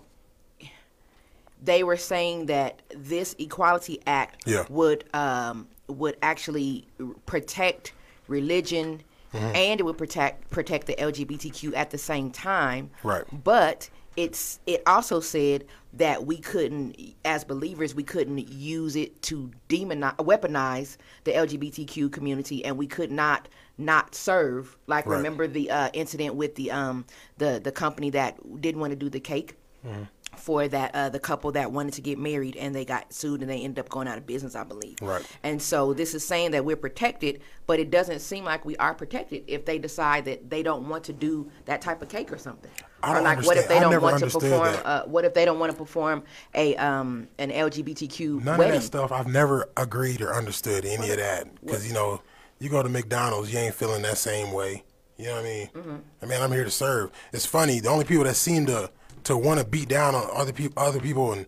they 1.62 1.82
were 1.82 1.96
saying 1.96 2.46
that 2.46 2.82
this 2.94 3.34
equality 3.38 4.00
act 4.06 4.42
Yeah. 4.46 4.64
would 4.68 5.04
um, 5.14 5.66
would 5.88 6.16
actually 6.22 6.86
protect 7.26 7.92
religion 8.28 9.02
Mm-hmm. 9.32 9.56
and 9.56 9.80
it 9.80 9.82
would 9.82 9.98
protect 9.98 10.48
protect 10.50 10.86
the 10.86 10.94
LGBTQ 10.94 11.74
at 11.76 11.90
the 11.90 11.98
same 11.98 12.30
time. 12.30 12.90
Right. 13.02 13.24
But 13.44 13.90
it's 14.16 14.60
it 14.66 14.82
also 14.86 15.18
said 15.20 15.64
that 15.98 16.26
we 16.26 16.38
couldn't 16.38 16.96
as 17.24 17.44
believers 17.44 17.94
we 17.94 18.02
couldn't 18.02 18.38
use 18.48 18.96
it 18.96 19.22
to 19.22 19.50
demonize 19.68 20.16
weaponize 20.16 20.96
the 21.24 21.32
LGBTQ 21.32 22.10
community 22.12 22.64
and 22.64 22.76
we 22.76 22.86
could 22.86 23.10
not 23.10 23.48
not 23.78 24.14
serve 24.14 24.76
like 24.86 25.06
Right. 25.06 25.16
remember 25.16 25.46
the 25.46 25.70
uh, 25.70 25.90
incident 25.92 26.34
with 26.34 26.54
the 26.56 26.70
um 26.70 27.04
the 27.38 27.60
the 27.62 27.72
company 27.72 28.10
that 28.10 28.38
didn't 28.60 28.80
want 28.80 28.90
to 28.92 28.96
do 28.96 29.08
the 29.08 29.20
cake 29.20 29.54
Mm-hmm. 29.86 30.02
For 30.34 30.68
that 30.68 30.94
uh, 30.94 31.08
the 31.08 31.18
couple 31.18 31.52
that 31.52 31.72
wanted 31.72 31.94
to 31.94 32.00
get 32.00 32.18
married 32.18 32.56
and 32.56 32.74
they 32.74 32.84
got 32.84 33.12
sued 33.12 33.40
and 33.40 33.50
they 33.50 33.62
ended 33.62 33.78
up 33.78 33.88
going 33.88 34.08
out 34.08 34.18
of 34.18 34.26
business, 34.26 34.54
I 34.54 34.64
believe. 34.64 34.96
Right. 35.00 35.24
And 35.42 35.60
so 35.60 35.92
this 35.92 36.14
is 36.14 36.24
saying 36.24 36.52
that 36.52 36.64
we're 36.64 36.76
protected, 36.76 37.40
but 37.66 37.80
it 37.80 37.90
doesn't 37.90 38.20
seem 38.20 38.44
like 38.44 38.64
we 38.64 38.76
are 38.76 38.94
protected 38.94 39.44
if 39.46 39.64
they 39.64 39.78
decide 39.78 40.24
that 40.26 40.50
they 40.50 40.62
don't 40.62 40.88
want 40.88 41.04
to 41.04 41.12
do 41.12 41.50
that 41.64 41.80
type 41.80 42.02
of 42.02 42.08
cake 42.08 42.32
or 42.32 42.38
something. 42.38 42.70
I 43.02 43.12
don't 43.12 43.22
or 43.22 43.24
like 43.24 43.46
what 43.46 43.56
if 43.56 43.68
they 43.68 43.78
I 43.78 43.80
don't 43.80 44.02
want 44.02 44.18
to 44.18 44.26
perform 44.26 44.76
uh, 44.84 45.02
what 45.02 45.24
if 45.24 45.34
they 45.34 45.44
don't 45.44 45.58
want 45.58 45.72
to 45.72 45.78
perform 45.78 46.24
a 46.54 46.76
um 46.76 47.28
an 47.38 47.50
LGBTQ 47.50 48.44
None 48.44 48.58
wedding? 48.58 48.76
of 48.76 48.82
that 48.82 48.86
stuff. 48.86 49.12
I've 49.12 49.28
never 49.28 49.68
agreed 49.76 50.20
or 50.22 50.34
understood 50.34 50.84
any 50.84 51.10
of 51.10 51.16
that 51.16 51.48
because 51.64 51.86
you 51.86 51.94
know, 51.94 52.22
you 52.58 52.68
go 52.68 52.82
to 52.82 52.88
McDonald's, 52.88 53.52
you 53.52 53.58
ain't 53.58 53.74
feeling 53.74 54.02
that 54.02 54.18
same 54.18 54.52
way. 54.52 54.84
You 55.18 55.26
know 55.26 55.36
what 55.36 55.40
I 55.40 55.44
mean? 55.44 55.66
Mm-hmm. 55.68 55.96
I 56.22 56.26
mean, 56.26 56.42
I'm 56.42 56.52
here 56.52 56.64
to 56.64 56.70
serve. 56.70 57.10
It's 57.32 57.46
funny. 57.46 57.80
The 57.80 57.88
only 57.88 58.04
people 58.04 58.24
that 58.24 58.36
seem 58.36 58.66
to 58.66 58.90
to 59.26 59.36
want 59.36 59.60
to 59.60 59.66
beat 59.66 59.88
down 59.88 60.14
on 60.14 60.28
other 60.34 60.52
people, 60.52 60.82
other 60.82 61.00
people, 61.00 61.32
and 61.32 61.46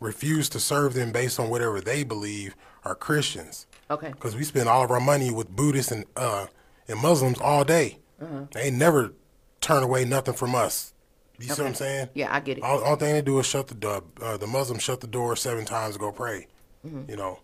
refuse 0.00 0.48
to 0.50 0.60
serve 0.60 0.94
them 0.94 1.12
based 1.12 1.38
on 1.40 1.48
whatever 1.50 1.80
they 1.80 2.02
believe 2.04 2.54
are 2.84 2.94
Christians. 2.94 3.66
Okay. 3.90 4.10
Because 4.10 4.36
we 4.36 4.44
spend 4.44 4.68
all 4.68 4.84
of 4.84 4.90
our 4.90 5.00
money 5.00 5.30
with 5.30 5.48
Buddhists 5.54 5.92
and 5.92 6.04
uh, 6.16 6.46
and 6.88 7.00
Muslims 7.00 7.38
all 7.40 7.64
day. 7.64 7.98
Uh-huh. 8.20 8.46
They 8.52 8.70
never 8.70 9.12
turn 9.60 9.82
away 9.82 10.04
nothing 10.04 10.34
from 10.34 10.54
us. 10.54 10.92
You 11.38 11.46
see 11.46 11.62
what 11.62 11.68
I'm 11.68 11.74
saying? 11.74 12.08
Yeah, 12.14 12.34
I 12.34 12.40
get 12.40 12.58
it. 12.58 12.64
All, 12.64 12.82
all 12.84 12.96
thing 12.96 13.14
they 13.14 13.22
do 13.22 13.38
is 13.38 13.46
shut 13.46 13.68
the 13.68 13.74
door. 13.74 14.02
Uh, 14.20 14.36
the 14.36 14.46
Muslims 14.46 14.82
shut 14.82 15.00
the 15.00 15.06
door 15.06 15.36
seven 15.36 15.64
times 15.64 15.94
to 15.94 15.98
go 16.00 16.12
pray. 16.12 16.46
Mm-hmm. 16.86 17.10
You 17.10 17.16
know, 17.16 17.40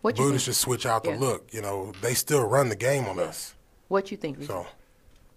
What 0.00 0.16
you 0.16 0.24
Buddhists 0.24 0.46
think? 0.46 0.54
just 0.54 0.60
switch 0.62 0.86
out 0.86 1.04
the. 1.04 1.10
Yeah. 1.10 1.18
look. 1.18 1.48
You 1.52 1.60
know, 1.62 1.92
they 2.00 2.14
still 2.14 2.44
run 2.46 2.68
the 2.70 2.76
game 2.76 3.04
on 3.06 3.18
us. 3.18 3.54
What 3.88 4.10
you 4.10 4.16
think? 4.16 4.42
So 4.44 4.66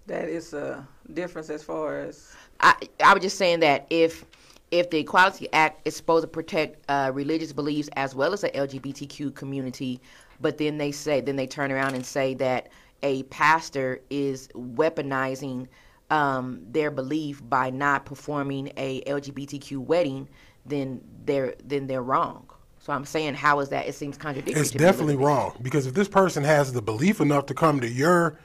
that 0.08 0.28
is 0.28 0.54
a 0.54 0.86
difference 1.14 1.50
as 1.50 1.64
far 1.64 2.00
as 2.00 2.34
I 2.60 2.76
I 3.04 3.14
was 3.14 3.22
just 3.22 3.38
saying 3.38 3.60
that 3.62 3.86
if 3.90 4.26
if 4.72 4.90
the 4.90 5.00
Equality 5.00 5.48
Act 5.54 5.88
is 5.88 5.96
supposed 5.96 6.24
to 6.24 6.28
protect 6.28 6.84
uh, 6.90 7.12
religious 7.14 7.54
beliefs 7.54 7.90
as 7.96 8.16
well 8.16 8.34
as 8.34 8.42
the 8.42 8.50
LGBTQ 8.50 9.36
community, 9.36 10.02
but 10.42 10.58
then 10.58 10.78
they 10.78 10.92
say 10.92 11.22
then 11.22 11.36
they 11.36 11.48
turn 11.48 11.72
around 11.72 11.94
and 11.94 12.06
say 12.06 12.34
that 12.36 12.70
a 13.04 13.24
pastor 13.24 14.02
is 14.10 14.48
weaponizing 14.56 15.68
um, 16.10 16.62
their 16.72 16.92
belief 16.92 17.42
by 17.50 17.70
not 17.70 18.06
performing 18.06 18.72
a 18.78 19.02
LGBTQ 19.02 19.78
wedding, 19.78 20.28
then 20.66 21.02
they're 21.26 21.56
then 21.64 21.88
they're 21.88 22.04
wrong. 22.04 22.50
So 22.80 22.92
I'm 22.92 23.06
saying, 23.06 23.36
how 23.36 23.60
is 23.62 23.70
that? 23.70 23.88
It 23.88 23.96
seems 23.96 24.18
contradictory. 24.18 24.60
it's 24.60 24.72
to 24.72 24.78
me 24.78 24.84
a 24.84 24.88
little 24.88 24.94
definitely 24.94 25.16
bit. 25.18 25.26
wrong 25.26 25.58
because 25.62 25.86
if 25.86 25.94
this 25.94 26.10
person 26.10 26.44
has 26.44 26.74
the 26.74 26.82
belief 26.82 27.22
enough 27.22 27.46
to 27.46 27.54
come 27.54 27.80
to 27.80 27.88
your 27.88 28.40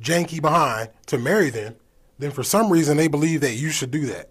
janky 0.00 0.40
behind 0.40 0.90
to 1.06 1.18
marry 1.18 1.50
them, 1.50 1.76
then 2.18 2.30
for 2.30 2.42
some 2.42 2.70
reason 2.70 2.96
they 2.96 3.08
believe 3.08 3.40
that 3.40 3.54
you 3.54 3.70
should 3.70 3.90
do 3.90 4.06
that. 4.06 4.30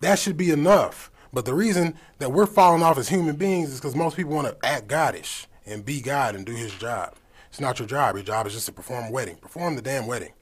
That 0.00 0.18
should 0.18 0.36
be 0.36 0.50
enough. 0.50 1.10
But 1.32 1.44
the 1.44 1.54
reason 1.54 1.94
that 2.18 2.32
we're 2.32 2.46
falling 2.46 2.82
off 2.82 2.98
as 2.98 3.08
human 3.08 3.36
beings 3.36 3.70
is 3.70 3.80
because 3.80 3.94
most 3.94 4.16
people 4.16 4.34
want 4.34 4.48
to 4.48 4.66
act 4.66 4.88
goddish 4.88 5.46
and 5.66 5.84
be 5.84 6.00
God 6.00 6.34
and 6.34 6.46
do 6.46 6.52
His 6.52 6.72
job. 6.74 7.14
It's 7.48 7.60
not 7.60 7.78
your 7.78 7.88
job. 7.88 8.14
Your 8.14 8.24
job 8.24 8.46
is 8.46 8.52
just 8.54 8.66
to 8.66 8.72
perform 8.72 9.06
a 9.06 9.10
wedding. 9.10 9.36
Perform 9.36 9.76
the 9.76 9.82
damn 9.82 10.06
wedding. 10.06 10.32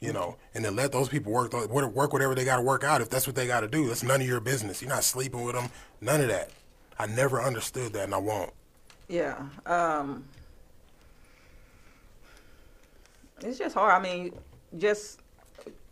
You 0.00 0.14
know, 0.14 0.36
and 0.54 0.64
then 0.64 0.76
let 0.76 0.92
those 0.92 1.10
people 1.10 1.30
work 1.30 1.52
work 1.52 2.12
whatever 2.12 2.34
they 2.34 2.46
got 2.46 2.56
to 2.56 2.62
work 2.62 2.84
out 2.84 3.02
if 3.02 3.10
that's 3.10 3.26
what 3.26 3.36
they 3.36 3.46
got 3.46 3.60
to 3.60 3.68
do. 3.68 3.86
That's 3.86 4.02
none 4.02 4.22
of 4.22 4.26
your 4.26 4.40
business. 4.40 4.80
You're 4.80 4.88
not 4.88 5.04
sleeping 5.04 5.42
with 5.42 5.54
them. 5.54 5.68
None 6.00 6.22
of 6.22 6.28
that. 6.28 6.50
I 6.98 7.06
never 7.06 7.42
understood 7.42 7.92
that, 7.92 8.04
and 8.04 8.14
I 8.14 8.18
won't. 8.18 8.50
Yeah. 9.08 9.42
Um, 9.66 10.24
it's 13.44 13.58
just 13.58 13.74
hard. 13.74 13.92
I 13.92 14.00
mean, 14.02 14.32
just 14.78 15.20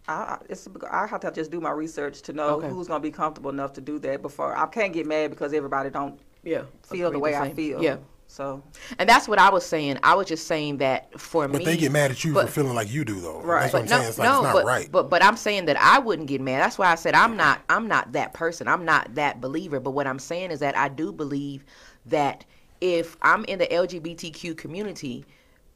I, 0.09 0.13
I- 0.13 0.39
it's 0.49 0.69
I 0.91 1.07
have 1.07 1.21
to 1.21 1.31
just 1.31 1.51
do 1.51 1.61
my 1.61 1.71
research 1.71 2.23
to 2.23 2.33
know 2.33 2.57
Okay. 2.57 2.69
who's 2.69 2.89
gonna 2.89 3.01
be 3.01 3.11
comfortable 3.11 3.51
enough 3.51 3.73
to 3.75 3.81
do 3.81 3.99
that 4.01 4.23
before 4.23 4.57
I 4.57 4.67
can't 4.67 4.93
get 4.93 5.07
mad 5.07 5.31
because 5.31 5.53
everybody 5.53 5.91
don't 5.91 6.19
Yeah. 6.45 6.63
feel 6.83 7.11
the 7.11 7.19
way 7.19 7.33
the 7.33 7.41
I 7.41 7.51
feel. 7.55 7.83
Yeah. 7.83 7.97
So 8.31 8.63
And 8.99 9.09
that's 9.09 9.27
what 9.27 9.39
I 9.39 9.49
was 9.49 9.65
saying. 9.65 9.99
I 10.03 10.15
was 10.15 10.27
just 10.27 10.47
saying 10.47 10.77
that 10.79 11.19
for 11.19 11.49
But 11.49 11.53
me. 11.53 11.59
But 11.61 11.65
they 11.65 11.77
get 11.79 11.93
mad 11.93 12.11
at 12.11 12.23
you 12.25 12.35
but- 12.35 12.47
for 12.47 12.53
feeling 12.53 12.75
like 12.75 12.91
you 12.93 13.03
do, 13.05 13.21
though. 13.21 13.41
Right. 13.41 13.63
That's 13.63 13.73
what 13.73 13.79
I'm 13.83 13.85
But 13.87 13.91
no, 13.91 13.97
saying. 13.99 14.09
It's 14.11 14.19
like 14.19 14.29
no, 14.29 14.35
it's 14.37 14.43
not 14.45 14.53
but, 14.53 14.65
right. 14.67 14.89
but 14.93 15.09
but 15.11 15.23
I'm 15.25 15.37
saying 15.37 15.65
that 15.65 15.79
I 15.81 15.99
wouldn't 15.99 16.29
get 16.29 16.41
mad. 16.43 16.61
That's 16.61 16.77
why 16.79 16.89
I 16.93 16.95
said 16.95 17.15
I'm 17.15 17.37
not 17.39 17.61
I'm 17.71 17.89
not 17.89 18.13
that 18.13 18.35
person. 18.35 18.69
I'm 18.69 18.85
not 18.85 19.15
that 19.15 19.41
believer. 19.41 19.81
But 19.81 19.93
what 19.93 20.07
I'm 20.07 20.19
saying 20.19 20.51
is 20.51 20.61
that 20.61 20.77
I 20.77 20.89
do 20.89 21.11
believe 21.11 21.65
that 22.07 22.45
if 22.83 23.17
I'm 23.23 23.45
in 23.47 23.59
the 23.59 23.67
LGBTQ 23.67 24.57
community, 24.57 25.25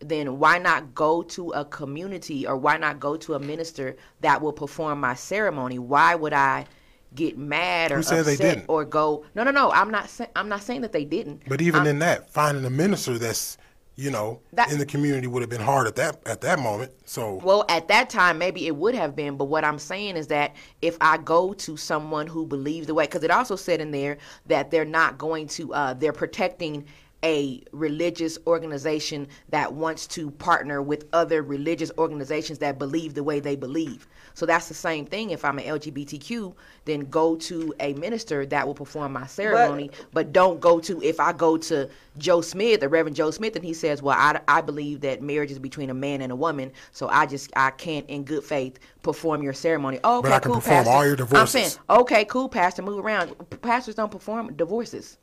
then 0.08 0.38
why 0.38 0.58
not 0.58 0.94
go 0.94 1.22
to 1.22 1.50
a 1.50 1.64
community 1.64 2.46
or 2.46 2.56
why 2.56 2.76
not 2.76 3.00
go 3.00 3.16
to 3.16 3.34
a 3.34 3.38
minister 3.38 3.96
that 4.20 4.40
will 4.40 4.52
perform 4.52 5.00
my 5.00 5.14
ceremony? 5.14 5.78
Why 5.78 6.14
would 6.14 6.32
I 6.32 6.66
get 7.14 7.36
mad 7.36 7.92
or 7.92 7.98
upset 7.98 8.26
didn't? 8.38 8.64
or 8.68 8.84
go? 8.84 9.24
No, 9.34 9.44
no, 9.44 9.50
no. 9.50 9.70
I'm 9.70 9.90
not. 9.90 10.08
Say, 10.08 10.26
I'm 10.34 10.48
not 10.48 10.62
saying 10.62 10.80
that 10.82 10.92
they 10.92 11.04
didn't. 11.04 11.42
But 11.48 11.60
even 11.60 11.80
I'm- 11.80 11.86
in 11.88 11.98
that, 12.00 12.30
finding 12.30 12.64
a 12.64 12.70
minister 12.70 13.18
that's 13.18 13.58
you 13.94 14.10
know 14.10 14.40
That- 14.54 14.72
in 14.72 14.78
the 14.78 14.86
community 14.86 15.26
would 15.26 15.42
have 15.42 15.50
been 15.50 15.60
hard 15.60 15.86
at 15.86 15.96
that 15.96 16.26
at 16.26 16.40
that 16.40 16.58
moment. 16.58 16.92
So 17.04 17.40
Well, 17.44 17.66
at 17.68 17.88
that 17.88 18.08
time, 18.08 18.38
maybe 18.38 18.66
it 18.66 18.74
would 18.74 18.94
have 18.94 19.14
been, 19.14 19.36
but 19.36 19.44
what 19.44 19.64
I'm 19.64 19.78
saying 19.78 20.16
is 20.16 20.28
that 20.28 20.56
if 20.80 20.96
I 21.00 21.18
go 21.18 21.52
to 21.52 21.76
someone 21.76 22.26
who 22.26 22.46
believes 22.46 22.86
the 22.86 22.94
way, 22.94 23.04
because 23.04 23.22
it 23.22 23.30
also 23.30 23.54
said 23.54 23.82
in 23.82 23.90
there 23.90 24.16
that 24.46 24.70
they're 24.70 24.86
not 24.86 25.18
going 25.18 25.46
to, 25.48 25.74
uh, 25.74 25.92
they're 25.92 26.14
protecting 26.14 26.86
a 27.24 27.62
religious 27.72 28.38
organization 28.46 29.28
that 29.50 29.72
wants 29.72 30.06
to 30.08 30.30
partner 30.32 30.82
with 30.82 31.06
other 31.12 31.42
religious 31.42 31.92
organizations 31.98 32.58
that 32.58 32.78
believe 32.78 33.14
the 33.14 33.22
way 33.22 33.38
they 33.40 33.54
believe. 33.56 34.06
So 34.34 34.46
that's 34.46 34.68
the 34.68 34.74
same 34.74 35.06
thing. 35.06 35.30
If 35.30 35.44
I'm 35.44 35.58
an 35.58 35.64
LGBTQ, 35.64 36.54
then 36.84 37.00
go 37.10 37.36
to 37.36 37.74
a 37.80 37.92
minister 37.94 38.44
that 38.46 38.66
will 38.66 38.74
perform 38.74 39.12
my 39.12 39.26
ceremony, 39.26 39.90
but, 40.12 40.32
don't 40.32 40.60
go 40.60 40.80
to, 40.80 41.02
if 41.02 41.20
I 41.20 41.32
go 41.32 41.58
to 41.58 41.90
Joe 42.16 42.40
Smith, 42.40 42.80
the 42.80 42.88
Reverend 42.88 43.16
Joe 43.16 43.30
Smith, 43.30 43.54
and 43.54 43.64
he 43.64 43.74
says, 43.74 44.02
well, 44.02 44.16
I, 44.18 44.40
I 44.48 44.62
believe 44.62 45.02
that 45.02 45.20
marriage 45.20 45.50
is 45.50 45.58
between 45.58 45.90
a 45.90 45.94
man 45.94 46.22
and 46.22 46.32
a 46.32 46.36
woman, 46.36 46.72
so 46.92 47.08
I 47.08 47.26
just, 47.26 47.52
I 47.54 47.70
can't 47.70 48.08
in 48.08 48.24
good 48.24 48.42
faith 48.42 48.78
perform 49.02 49.42
your 49.42 49.52
ceremony. 49.52 50.00
Oh, 50.04 50.18
okay, 50.18 50.28
But 50.28 50.34
I 50.34 50.38
can 50.38 50.52
cool, 50.52 50.60
perform 50.60 50.76
pastor. 50.76 50.90
all 50.90 51.06
your 51.06 51.16
divorces. 51.16 51.40
I'm 51.40 51.46
saying, 51.46 52.00
okay, 52.00 52.24
cool, 52.24 52.48
pastor, 52.48 52.82
move 52.82 53.04
around. 53.04 53.34
Pastors 53.60 53.94
don't 53.94 54.10
perform 54.10 54.54
divorces. 54.54 55.18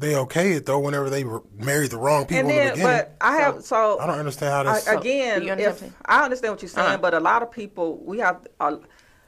They 0.00 0.16
okay 0.16 0.52
it 0.52 0.66
though 0.66 0.78
whenever 0.78 1.10
they 1.10 1.24
were 1.24 1.42
married 1.56 1.90
the 1.90 1.98
wrong 1.98 2.24
people 2.26 2.48
and 2.48 2.50
in 2.50 2.56
the 2.66 2.70
beginning. 2.72 2.84
but 2.96 3.16
I 3.20 3.36
have 3.36 3.62
so 3.64 3.98
I 3.98 4.06
don't 4.06 4.18
understand 4.18 4.52
how 4.66 4.72
I, 4.72 4.74
this. 4.74 4.88
again, 4.88 5.42
you 5.42 5.52
if 5.52 5.68
I'm 5.68 5.76
saying? 5.76 5.94
I 6.06 6.24
understand 6.24 6.52
what 6.54 6.62
you're 6.62 6.68
saying, 6.68 6.86
Uh-huh. 6.86 6.98
but 6.98 7.14
a 7.14 7.20
lot 7.20 7.42
of 7.42 7.50
people, 7.50 7.98
we 8.04 8.18
have 8.18 8.46
a, 8.60 8.78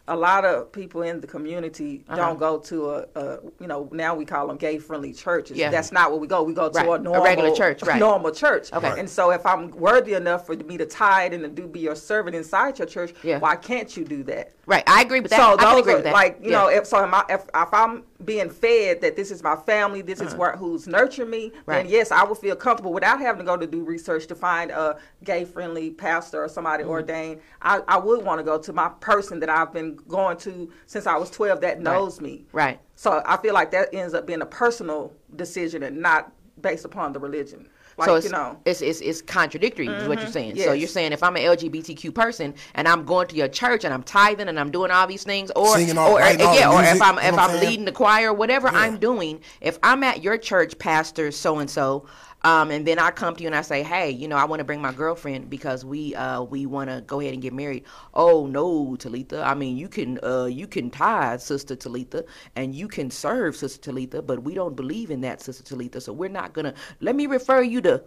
a 0.09 0.17
lot 0.17 0.45
of 0.45 0.73
people 0.73 1.03
in 1.03 1.21
the 1.21 1.27
community 1.27 2.05
Uh-huh. 2.09 2.17
don't 2.17 2.39
go 2.39 2.59
to 2.59 2.91
a, 2.91 3.07
a, 3.15 3.39
you 3.61 3.67
know, 3.67 3.89
now 3.93 4.15
we 4.15 4.25
call 4.25 4.49
them 4.49 4.57
gay 4.57 4.79
friendly 4.79 5.13
churches. 5.13 5.57
Yeah. 5.57 5.71
That's 5.71 5.93
not 5.93 6.11
where 6.11 6.19
we 6.19 6.27
go. 6.27 6.43
We 6.43 6.53
go 6.53 6.69
to 6.69 6.77
Right. 6.79 6.87
a 6.89 6.93
A 6.93 6.99
normal, 6.99 7.23
regular 7.25 7.55
church, 7.55 7.83
right. 7.85 7.99
normal 8.09 8.33
church. 8.33 8.73
Okay. 8.73 8.95
And 8.99 9.09
so 9.09 9.31
if 9.31 9.47
I'm 9.47 9.71
worthy 9.71 10.15
enough 10.15 10.47
for 10.47 10.57
me 10.57 10.77
to 10.79 10.87
tithe 10.87 11.33
and 11.33 11.43
to 11.45 11.49
do 11.49 11.67
be 11.69 11.81
your 11.81 11.95
servant 11.95 12.35
inside 12.35 12.79
your 12.79 12.87
church, 12.89 13.15
Yeah. 13.23 13.39
why 13.39 13.55
can't 13.57 13.97
you 13.97 14.05
do 14.05 14.23
that? 14.25 14.53
Right, 14.67 14.83
I 14.87 15.03
agree 15.03 15.21
with 15.21 15.31
that. 15.31 15.37
So 15.39 15.55
I 15.55 15.57
can 15.57 15.71
those 15.75 15.81
agree 15.81 15.93
are 15.93 15.97
with 15.97 16.05
that. 16.05 16.13
like 16.13 16.39
you 16.43 16.51
Yeah. 16.51 16.59
know 16.59 16.69
if 16.69 16.87
so 16.87 16.99
am 17.03 17.15
I, 17.15 17.25
if 17.29 17.43
if 17.55 17.73
I'm 17.75 18.03
being 18.25 18.51
fed 18.51 19.01
that 19.01 19.17
this 19.17 19.31
is 19.31 19.43
my 19.43 19.57
family, 19.57 20.03
this 20.03 20.21
is 20.21 20.35
where 20.35 20.57
who's 20.57 20.87
nurturing 20.87 21.31
me, 21.31 21.47
Uh-huh. 21.47 21.63
Right. 21.67 21.83
then 21.85 21.93
yes, 21.93 22.11
I 22.11 22.25
would 22.25 22.39
feel 22.39 22.55
comfortable 22.57 22.93
without 22.93 23.19
having 23.21 23.39
to 23.41 23.45
go 23.45 23.57
to 23.57 23.67
do 23.67 23.83
research 23.83 24.27
to 24.27 24.35
find 24.35 24.71
a 24.71 24.99
gay 25.25 25.45
friendly 25.45 25.91
pastor 25.91 26.43
or 26.45 26.49
somebody 26.49 26.83
Mm-hmm. 26.83 26.91
ordained. 26.93 27.41
I, 27.63 27.81
I 27.89 27.99
would 27.99 28.25
want 28.25 28.39
to 28.39 28.45
go 28.45 28.59
to 28.59 28.73
my 28.73 28.89
person 29.01 29.41
that 29.41 29.49
I've 29.49 29.73
been 29.73 29.97
going 30.09 30.37
to 30.39 30.71
since 30.87 31.07
I 31.07 31.17
was 31.17 31.31
twelve 31.31 31.61
that 31.63 31.81
knows 31.81 32.21
me. 32.21 32.45
Right. 32.53 32.79
So 32.95 33.23
I 33.25 33.37
feel 33.39 33.55
like 33.55 33.71
that 33.71 33.89
ends 33.95 34.13
up 34.15 34.27
being 34.27 34.43
a 34.43 34.47
personal 34.47 35.13
decision 35.37 35.83
and 35.83 35.99
not 36.03 36.33
based 36.61 36.85
upon 36.85 37.13
the 37.15 37.19
religion. 37.21 37.69
Like 38.01 38.09
so 38.09 38.15
it's, 38.17 38.27
you 38.27 38.33
know. 38.33 38.39
Mm-hmm. 38.39 38.63
it's, 38.65 38.81
it's 38.83 39.01
it's 39.01 39.23
contradictory 39.23 39.87
is 39.87 40.09
what 40.09 40.19
you're 40.21 40.31
saying. 40.31 40.57
So 40.57 40.73
you're 40.73 40.89
saying 40.89 41.13
if 41.13 41.23
I'm 41.23 41.37
an 41.37 41.43
LGBTQ 41.43 42.15
person 42.15 42.55
and 42.75 42.89
I'm 42.89 43.05
going 43.05 43.29
to 43.29 43.37
your 43.37 43.49
church 43.49 43.85
and 43.85 43.93
I'm 43.95 44.03
tithing 44.03 44.49
and 44.49 44.59
I'm 44.59 44.71
doing 44.71 44.91
all 44.91 45.07
these 45.07 45.23
things, 45.23 45.51
or 45.55 45.77
Singing 45.77 45.99
all- 45.99 46.13
or 46.13 46.19
writing 46.19 46.47
all 46.47 46.55
yeah, 46.55 46.69
the 46.71 46.77
or 46.77 46.83
if 46.83 47.03
I'm 47.03 47.19
if 47.19 47.35
I'm 47.35 47.39
I'm 47.39 47.61
leading 47.61 47.85
the 47.85 47.93
choir, 47.93 48.33
whatever 48.33 48.69
I'm 48.69 48.99
doing, 48.99 49.41
if 49.61 49.79
I'm 49.83 50.03
at 50.03 50.23
your 50.23 50.39
church, 50.39 50.79
pastor 50.79 51.31
so 51.31 51.59
and 51.59 51.71
so. 51.71 52.07
Um, 52.43 52.71
and 52.71 52.87
then 52.87 52.99
I 52.99 53.11
come 53.11 53.37
to 53.37 53.43
you 53.43 53.49
and 53.49 53.55
I 53.55 53.61
say, 53.61 53.83
hey, 53.83 54.11
you 54.11 54.27
know, 54.27 54.37
I 54.37 54.45
want 54.45 54.61
to 54.61 54.65
bring 54.65 54.81
my 54.81 54.93
girlfriend 54.93 55.51
because 55.51 55.85
we 55.85 56.15
uh, 56.15 56.43
we 56.43 56.65
want 56.65 56.89
to 56.89 57.03
go 57.03 57.21
ahead 57.21 57.35
and 57.35 57.43
get 57.43 57.53
married. 57.53 57.85
Oh 58.15 58.47
no, 58.47 58.97
Talitha. 58.97 59.43
I 59.43 59.55
mean, 59.55 59.77
you 59.77 59.89
can 59.89 60.19
uh, 60.25 60.47
you 60.47 60.67
can 60.67 60.91
tithe, 60.91 61.41
Sister 61.41 61.77
Talitha, 61.77 62.25
and 62.57 62.75
you 62.75 62.89
can 62.89 63.11
serve, 63.11 63.57
Sister 63.57 63.81
Talitha, 63.81 64.23
but 64.23 64.43
we 64.43 64.55
don't 64.55 64.75
believe 64.75 65.11
in 65.11 65.21
that, 65.21 65.43
Sister 65.43 65.63
Talitha. 65.63 66.01
So 66.01 66.13
we're 66.15 66.31
not 66.31 66.55
gonna. 66.55 66.73
Let 67.01 67.15
me 67.15 67.27
refer 67.27 67.61
you 67.63 67.83
to. 67.83 68.03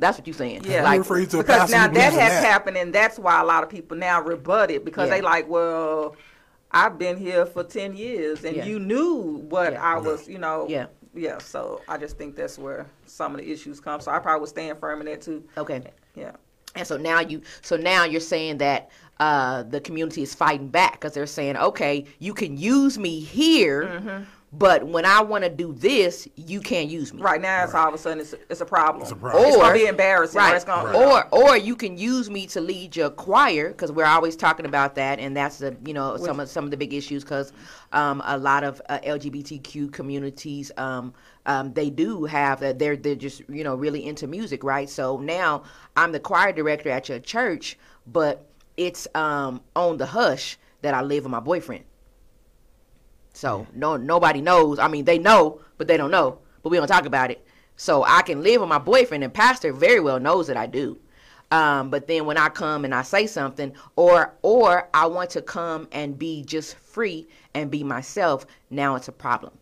That's 0.00 0.18
what 0.18 0.26
you're 0.26 0.34
saying. 0.34 0.62
Yeah. 0.64 0.82
Like, 0.84 1.00
refer 1.00 1.18
you 1.20 1.26
to 1.26 1.38
because 1.38 1.70
now 1.70 1.88
that 1.88 2.12
has 2.12 2.14
that. 2.14 2.44
happened, 2.44 2.76
and 2.76 2.92
that's 2.92 3.18
why 3.18 3.40
a 3.40 3.44
lot 3.44 3.62
of 3.62 3.68
people 3.68 3.96
now 3.96 4.20
rebut 4.22 4.70
it 4.70 4.84
because 4.84 5.08
Yeah. 5.08 5.16
they 5.16 5.20
like, 5.22 5.48
well, 5.48 6.16
I've 6.70 6.98
been 6.98 7.16
here 7.16 7.46
for 7.46 7.64
ten 7.64 7.96
years, 7.96 8.44
and 8.44 8.56
Yeah. 8.56 8.64
you 8.64 8.78
knew 8.78 9.44
what 9.48 9.72
Yeah. 9.72 9.82
I 9.84 9.98
was, 9.98 10.28
you 10.28 10.38
know. 10.38 10.66
Yeah. 10.68 10.86
Yeah. 11.14 11.38
So 11.38 11.82
I 11.88 11.96
just 11.98 12.16
think 12.18 12.36
that's 12.36 12.58
where 12.58 12.86
some 13.06 13.34
of 13.34 13.40
the 13.40 13.50
issues 13.50 13.80
come. 13.80 14.00
So 14.00 14.10
I 14.12 14.18
probably 14.18 14.40
would 14.40 14.48
stand 14.50 14.78
firm 14.78 15.00
in 15.00 15.06
that 15.06 15.22
too. 15.22 15.42
okay. 15.56 15.82
Yeah. 16.14 16.32
And 16.74 16.86
so 16.86 16.96
now 16.96 17.20
you, 17.20 17.40
so 17.62 17.76
now 17.76 18.04
you're 18.04 18.20
saying 18.20 18.58
that 18.58 18.90
uh, 19.20 19.62
the 19.64 19.80
community 19.80 20.22
is 20.22 20.34
fighting 20.34 20.68
back 20.68 20.92
because 20.92 21.12
they're 21.14 21.26
saying, 21.26 21.56
okay, 21.56 22.04
you 22.18 22.34
can 22.34 22.56
use 22.56 22.98
me 22.98 23.20
here, 23.20 23.84
Mm-hmm. 23.86 24.24
But 24.52 24.86
when 24.86 25.04
I 25.04 25.20
want 25.20 25.44
to 25.44 25.50
do 25.50 25.74
this, 25.74 26.26
you 26.34 26.60
can't 26.60 26.88
use 26.88 27.12
me. 27.12 27.20
Right 27.20 27.40
now, 27.40 27.64
it's 27.64 27.74
all 27.74 27.88
of 27.88 27.94
a 27.94 27.98
sudden 27.98 28.20
it's, 28.20 28.34
it's 28.48 28.62
a 28.62 28.64
problem. 28.64 29.02
It's, 29.02 29.10
a 29.12 29.16
problem. 29.16 29.52
gonna 29.52 29.74
be 29.74 29.86
embarrassing. 29.86 30.40
Or 30.40 30.44
Right. 30.44 30.56
it's 30.56 30.64
gonna, 30.64 30.96
Or 30.96 31.26
or 31.30 31.56
you 31.58 31.76
can 31.76 31.98
use 31.98 32.30
me 32.30 32.46
to 32.48 32.60
lead 32.62 32.96
your 32.96 33.10
choir 33.10 33.68
because 33.68 33.92
we're 33.92 34.06
always 34.06 34.36
talking 34.36 34.64
about 34.64 34.94
that, 34.94 35.18
and 35.18 35.36
that's 35.36 35.58
the 35.58 35.76
you 35.84 35.92
know 35.92 36.16
some 36.16 36.40
of 36.40 36.48
some 36.48 36.64
of 36.64 36.70
the 36.70 36.78
big 36.78 36.94
issues 36.94 37.24
because 37.24 37.52
um, 37.92 38.22
a 38.24 38.38
lot 38.38 38.64
of 38.64 38.80
uh, 38.88 38.98
LGBTQ 39.00 39.92
communities 39.92 40.72
um, 40.78 41.12
um, 41.44 41.72
they 41.74 41.90
do 41.90 42.24
have 42.24 42.60
that 42.60 42.78
they're 42.78 42.96
they're 42.96 43.14
just 43.16 43.42
you 43.50 43.64
know 43.64 43.74
really 43.74 44.06
into 44.06 44.26
music, 44.26 44.64
right? 44.64 44.88
So 44.88 45.18
now 45.18 45.64
I'm 45.94 46.10
the 46.12 46.20
choir 46.20 46.52
director 46.52 46.88
at 46.88 47.10
your 47.10 47.18
church, 47.18 47.78
but 48.06 48.46
it's 48.78 49.06
um, 49.14 49.60
on 49.76 49.98
the 49.98 50.06
hush 50.06 50.56
that 50.80 50.94
I 50.94 51.02
live 51.02 51.24
with 51.24 51.32
my 51.32 51.40
boyfriend. 51.40 51.84
So 53.38 53.68
no 53.72 53.96
nobody 53.96 54.40
knows. 54.40 54.80
I 54.80 54.88
mean, 54.88 55.04
they 55.04 55.16
know, 55.16 55.60
but 55.76 55.86
they 55.86 55.96
don't 55.96 56.10
know. 56.10 56.40
But 56.60 56.70
we 56.70 56.76
don't 56.76 56.88
talk 56.88 57.06
about 57.06 57.30
it. 57.30 57.46
So 57.76 58.02
I 58.02 58.22
can 58.22 58.42
live 58.42 58.60
with 58.60 58.68
my 58.68 58.78
boyfriend, 58.80 59.22
and 59.22 59.32
Pastor 59.32 59.72
very 59.72 60.00
well 60.00 60.18
knows 60.18 60.48
that 60.48 60.56
I 60.56 60.66
do. 60.66 60.98
Um, 61.52 61.88
but 61.88 62.08
then 62.08 62.26
when 62.26 62.36
I 62.36 62.48
come 62.48 62.84
and 62.84 62.92
I 62.92 63.02
say 63.02 63.28
something, 63.28 63.74
or 63.94 64.34
or 64.42 64.88
I 64.92 65.06
want 65.06 65.30
to 65.30 65.42
come 65.42 65.86
and 65.92 66.18
be 66.18 66.42
just 66.42 66.74
free 66.78 67.28
and 67.54 67.70
be 67.70 67.84
myself, 67.84 68.44
now 68.70 68.96
it's 68.96 69.06
a 69.06 69.12
problem. 69.12 69.52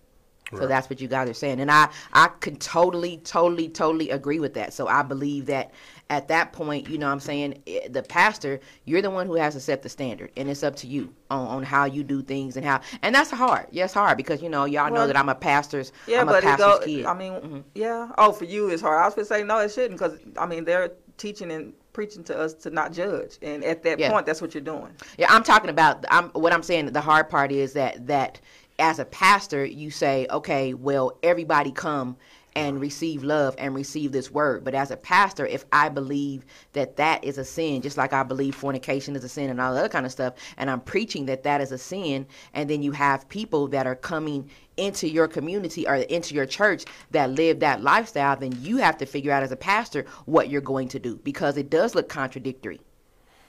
So 0.53 0.67
that's 0.67 0.89
what 0.89 1.01
you 1.01 1.09
guys 1.09 1.29
are 1.29 1.35
saying, 1.35 1.59
and 1.61 1.71
I 1.71 1.89
I 2.13 2.29
can 2.41 2.57
totally 2.57 3.19
totally 3.19 3.69
totally 3.69 4.11
agree 4.11 4.39
with 4.39 4.55
that. 4.55 4.73
So 4.73 4.87
I 4.87 5.03
believe 5.03 5.47
that 5.47 5.73
at 6.09 6.29
that 6.29 6.53
point, 6.53 6.89
you 6.89 6.99
know, 6.99 7.07
what 7.07 7.13
I'm 7.15 7.21
saying 7.21 7.63
eh, 7.67 7.89
the 7.89 8.03
pastor, 8.05 8.61
you're 8.85 9.03
the 9.03 9.11
one 9.11 9.27
who 9.27 9.35
has 9.35 9.55
to 9.55 9.61
set 9.61 9.83
the 9.83 9.89
standard, 9.89 10.31
and 10.37 10.49
it's 10.49 10.63
up 10.63 10.77
to 10.77 10.87
you 10.87 11.13
on, 11.33 11.49
on 11.49 11.63
how 11.65 11.85
you 11.87 12.05
do 12.05 12.23
things 12.23 12.57
and 12.57 12.65
how, 12.65 12.81
and 13.03 13.13
that's 13.13 13.31
hard. 13.31 13.67
Yes, 13.73 13.93
hard 13.93 14.17
because 14.17 14.41
you 14.41 14.49
know 14.49 14.67
y'all 14.67 14.93
know 14.93 15.09
that 15.09 15.17
I'm 15.17 15.29
a 15.29 15.35
pastor's 15.35 15.91
Yeah, 16.07 16.21
I'm 16.21 16.29
a 16.29 16.33
but 16.33 16.45
pastor's 16.45 16.79
go. 16.79 16.85
kid. 16.85 17.07
I 17.07 17.15
mean, 17.15 17.33
Mm-hmm. 17.33 17.59
yeah. 17.75 18.13
Oh, 18.17 18.31
for 18.31 18.45
you 18.45 18.69
it's 18.71 18.83
hard. 18.83 19.03
I 19.03 19.05
was 19.07 19.15
gonna 19.15 19.27
say 19.27 19.43
no, 19.43 19.59
it 19.59 19.73
shouldn't 19.73 19.99
because 19.99 20.17
I 20.39 20.47
mean 20.47 20.65
they're 20.65 20.93
teaching 21.19 21.51
and 21.51 21.73
preaching 21.93 22.23
to 22.23 22.39
us 22.39 22.55
to 22.55 22.71
not 22.71 22.93
judge, 22.93 23.39
and 23.43 23.65
at 23.65 23.83
that 23.83 23.99
Yeah. 23.99 24.13
point, 24.13 24.27
that's 24.27 24.41
what 24.41 24.55
you're 24.55 24.63
doing. 24.63 24.93
Yeah, 25.19 25.27
I'm 25.33 25.43
talking 25.43 25.71
about. 25.71 26.05
I'm 26.09 26.29
what 26.31 26.53
I'm 26.53 26.63
saying. 26.63 26.93
The 26.93 27.01
hard 27.01 27.29
part 27.29 27.51
is 27.51 27.73
that 27.73 28.07
that 28.07 28.41
as 28.79 28.99
a 28.99 29.05
pastor, 29.05 29.65
you 29.65 29.91
say, 29.91 30.27
okay, 30.31 30.75
well, 30.75 31.19
everybody 31.23 31.71
come 31.71 32.17
and 32.55 32.81
receive 32.81 33.23
love 33.23 33.55
and 33.59 33.75
receive 33.75 34.13
this 34.13 34.31
word. 34.31 34.65
But 34.65 34.75
as 34.75 34.91
a 34.91 34.97
pastor, 34.97 35.45
if 35.47 35.67
I 35.73 35.91
believe 35.91 36.47
that 36.73 36.97
that 36.97 37.23
is 37.23 37.37
a 37.37 37.45
sin, 37.45 37.83
just 37.83 37.99
like 37.99 38.15
I 38.15 38.23
believe 38.23 38.55
fornication 38.55 39.15
is 39.15 39.25
a 39.25 39.29
sin 39.29 39.51
and 39.51 39.61
all 39.61 39.75
that 39.75 39.81
other 39.81 39.89
kind 39.91 40.07
of 40.07 40.13
stuff, 40.13 40.35
and 40.57 40.71
I'm 40.71 40.81
preaching 40.81 41.27
that 41.27 41.43
that 41.43 41.61
is 41.61 41.71
a 41.71 41.77
sin, 41.79 42.27
and 42.55 42.69
then 42.69 42.83
you 42.83 42.93
have 42.93 43.29
people 43.29 43.69
that 43.69 43.87
are 43.87 43.95
coming 43.95 44.51
into 44.79 45.07
your 45.07 45.29
community 45.29 45.87
or 45.87 45.97
into 45.97 46.35
your 46.35 46.47
church 46.47 46.85
that 47.11 47.31
live 47.31 47.61
that 47.61 47.83
lifestyle, 47.83 48.37
then 48.37 48.53
you 48.61 48.79
have 48.79 48.97
to 48.99 49.07
figure 49.07 49.33
out 49.33 49.43
as 49.43 49.53
a 49.53 49.57
pastor 49.57 50.07
what 50.25 50.49
you're 50.49 50.63
going 50.63 50.89
to 50.89 50.99
do 50.99 51.17
because 51.25 51.59
it 51.59 51.69
does 51.69 51.95
look 51.95 52.09
contradictory. 52.09 52.81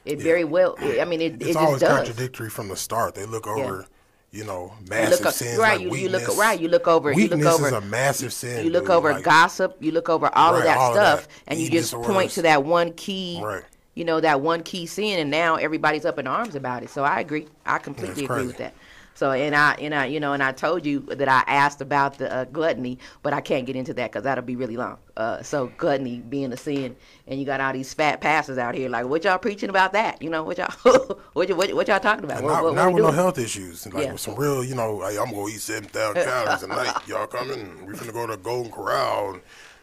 It 0.04 0.22
very 0.22 0.44
well. 0.46 0.76
I 0.80 1.04
mean, 1.06 1.22
it, 1.22 1.34
it 1.34 1.42
It's 1.42 1.46
just 1.48 1.58
always 1.58 1.82
does. 1.82 2.08
contradictory 2.08 2.50
from 2.50 2.70
the 2.70 2.78
start. 2.78 3.16
They 3.16 3.26
look 3.26 3.46
over, 3.46 3.86
you 4.32 4.44
know, 4.44 4.74
You 4.82 4.90
massive 4.90 5.20
look, 5.20 5.28
o- 5.28 5.32
sins 5.32 5.58
right, 5.58 5.80
like 5.80 5.90
you, 5.92 5.96
you 5.96 6.10
look 6.10 6.38
right. 6.38 6.60
You 6.60 6.68
look 6.68 6.88
over. 6.88 7.14
Weakness 7.14 7.40
you 7.40 7.46
look 7.46 7.54
over. 7.60 7.68
is 7.68 7.74
a 7.74 7.82
massive 7.82 8.34
sin. 8.34 8.66
you 8.66 8.72
look 8.72 8.86
dude. 8.86 8.92
over 8.92 9.14
Like, 9.14 9.24
gossip. 9.24 9.78
You 9.80 9.92
look 9.92 10.10
over 10.10 10.30
all 10.36 10.56
of 10.56 10.64
that 10.64 10.78
all 10.78 10.90
of 10.92 10.96
stuff, 10.96 11.28
that. 11.28 11.34
and 11.48 11.60
you 11.60 11.68
Eating 11.68 11.80
just 11.80 11.94
point 11.94 12.32
to 12.32 12.42
that 12.44 12.64
one 12.64 12.94
key. 12.94 13.40
Right. 13.44 13.64
You 13.96 14.06
know 14.06 14.20
that 14.20 14.42
one 14.42 14.62
key 14.62 14.86
sin, 14.86 15.18
and 15.20 15.32
now 15.32 15.56
everybody's 15.56 16.06
up 16.06 16.20
in 16.20 16.28
arms 16.28 16.54
about 16.56 16.84
it. 16.84 16.90
So 16.92 17.04
I 17.04 17.20
agree. 17.20 17.48
I 17.66 17.80
completely 17.80 18.26
agree 18.26 18.46
with 18.46 18.58
that. 18.58 18.74
So 19.18 19.32
and 19.32 19.56
I 19.56 19.74
and 19.80 19.96
I 19.96 20.06
you 20.06 20.20
know 20.20 20.34
and 20.34 20.44
I 20.44 20.52
told 20.52 20.86
you 20.86 21.00
that 21.10 21.28
I 21.28 21.44
asked 21.48 21.82
about 21.82 22.20
the 22.20 22.32
uh, 22.32 22.44
gluttony, 22.46 23.00
but 23.24 23.34
I 23.34 23.42
can't 23.42 23.66
get 23.66 23.76
into 23.76 23.92
that 23.96 24.12
because 24.12 24.24
that'll 24.26 24.44
be 24.44 24.56
really 24.56 24.78
long. 24.78 25.00
Uh, 25.18 25.42
so 25.42 25.72
gluttony 25.78 26.20
being 26.20 26.54
a 26.54 26.58
sin, 26.58 26.96
and 27.26 27.40
you 27.40 27.46
got 27.46 27.60
all 27.60 27.74
these 27.74 27.92
fat 27.96 28.22
pastors 28.22 28.60
out 28.60 28.76
here 28.76 28.90
like, 28.90 29.08
what 29.08 29.24
y'all 29.24 29.40
preaching 29.40 29.72
about 29.72 29.94
that? 29.94 30.22
You 30.22 30.30
know 30.30 30.44
what 30.44 30.60
y'all 30.60 30.72
what, 31.34 31.50
what, 31.50 31.74
what 31.74 31.88
y'all 31.88 32.00
talking 32.00 32.26
about? 32.26 32.44
What- 32.44 32.54
not, 32.54 32.64
what- 32.64 32.76
not 32.76 32.86
what 32.86 32.94
we 32.94 33.02
with 33.02 33.10
no 33.16 33.16
health 33.24 33.40
issues. 33.40 33.88
Like 33.92 34.04
Yeah. 34.06 34.12
with 34.12 34.22
some 34.22 34.36
real, 34.36 34.64
you 34.64 34.76
know, 34.76 35.02
hey, 35.02 35.18
I'm 35.18 35.32
gonna 35.32 35.48
eat 35.48 35.62
seven 35.62 35.90
thousand 35.90 36.24
calories 36.24 36.62
a 36.62 36.68
night. 36.68 36.94
Y'all 37.08 37.26
coming? 37.26 37.88
We 37.88 37.94
finna 37.94 38.14
go 38.14 38.28
to 38.28 38.38
Golden 38.38 38.72
Corral 38.72 39.32
and 39.34 39.42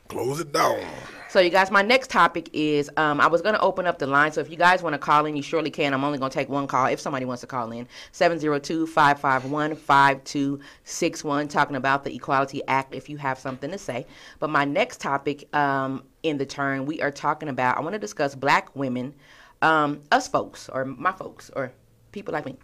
close 0.08 0.40
it 0.40 0.52
down. 0.52 0.80
So, 1.28 1.40
you 1.40 1.50
guys, 1.50 1.70
my 1.72 1.82
next 1.82 2.10
topic 2.10 2.48
is 2.52 2.88
um, 2.96 3.20
I 3.20 3.26
was 3.26 3.42
going 3.42 3.56
to 3.56 3.60
open 3.60 3.88
up 3.88 3.98
the 3.98 4.06
line. 4.06 4.30
So, 4.30 4.40
if 4.40 4.48
you 4.48 4.56
guys 4.56 4.82
want 4.84 4.94
to 4.94 4.98
call 4.98 5.26
in, 5.26 5.34
you 5.34 5.42
surely 5.42 5.70
can. 5.70 5.92
I'm 5.92 6.04
only 6.04 6.18
going 6.18 6.30
to 6.30 6.34
take 6.34 6.48
one 6.48 6.68
call 6.68 6.86
if 6.86 7.00
somebody 7.00 7.24
wants 7.24 7.40
to 7.40 7.48
call 7.48 7.72
in 7.72 7.88
702 8.12 8.86
551 8.86 9.74
5261, 9.74 11.48
talking 11.48 11.74
about 11.74 12.04
the 12.04 12.14
Equality 12.14 12.62
Act 12.68 12.94
if 12.94 13.08
you 13.08 13.16
have 13.16 13.38
something 13.38 13.70
to 13.72 13.78
say. 13.78 14.06
But 14.38 14.50
my 14.50 14.64
next 14.64 15.00
topic 15.00 15.52
um, 15.56 16.04
in 16.22 16.38
the 16.38 16.46
turn, 16.46 16.86
we 16.86 17.00
are 17.02 17.10
talking 17.10 17.48
about, 17.48 17.78
I 17.78 17.80
want 17.80 17.94
to 17.94 17.98
discuss 17.98 18.36
black 18.36 18.74
women, 18.76 19.12
um, 19.60 20.02
us 20.12 20.28
folks, 20.28 20.68
or 20.68 20.84
my 20.84 21.10
folks, 21.10 21.50
or 21.56 21.72
people 22.12 22.32
like 22.32 22.46
me. 22.46 22.56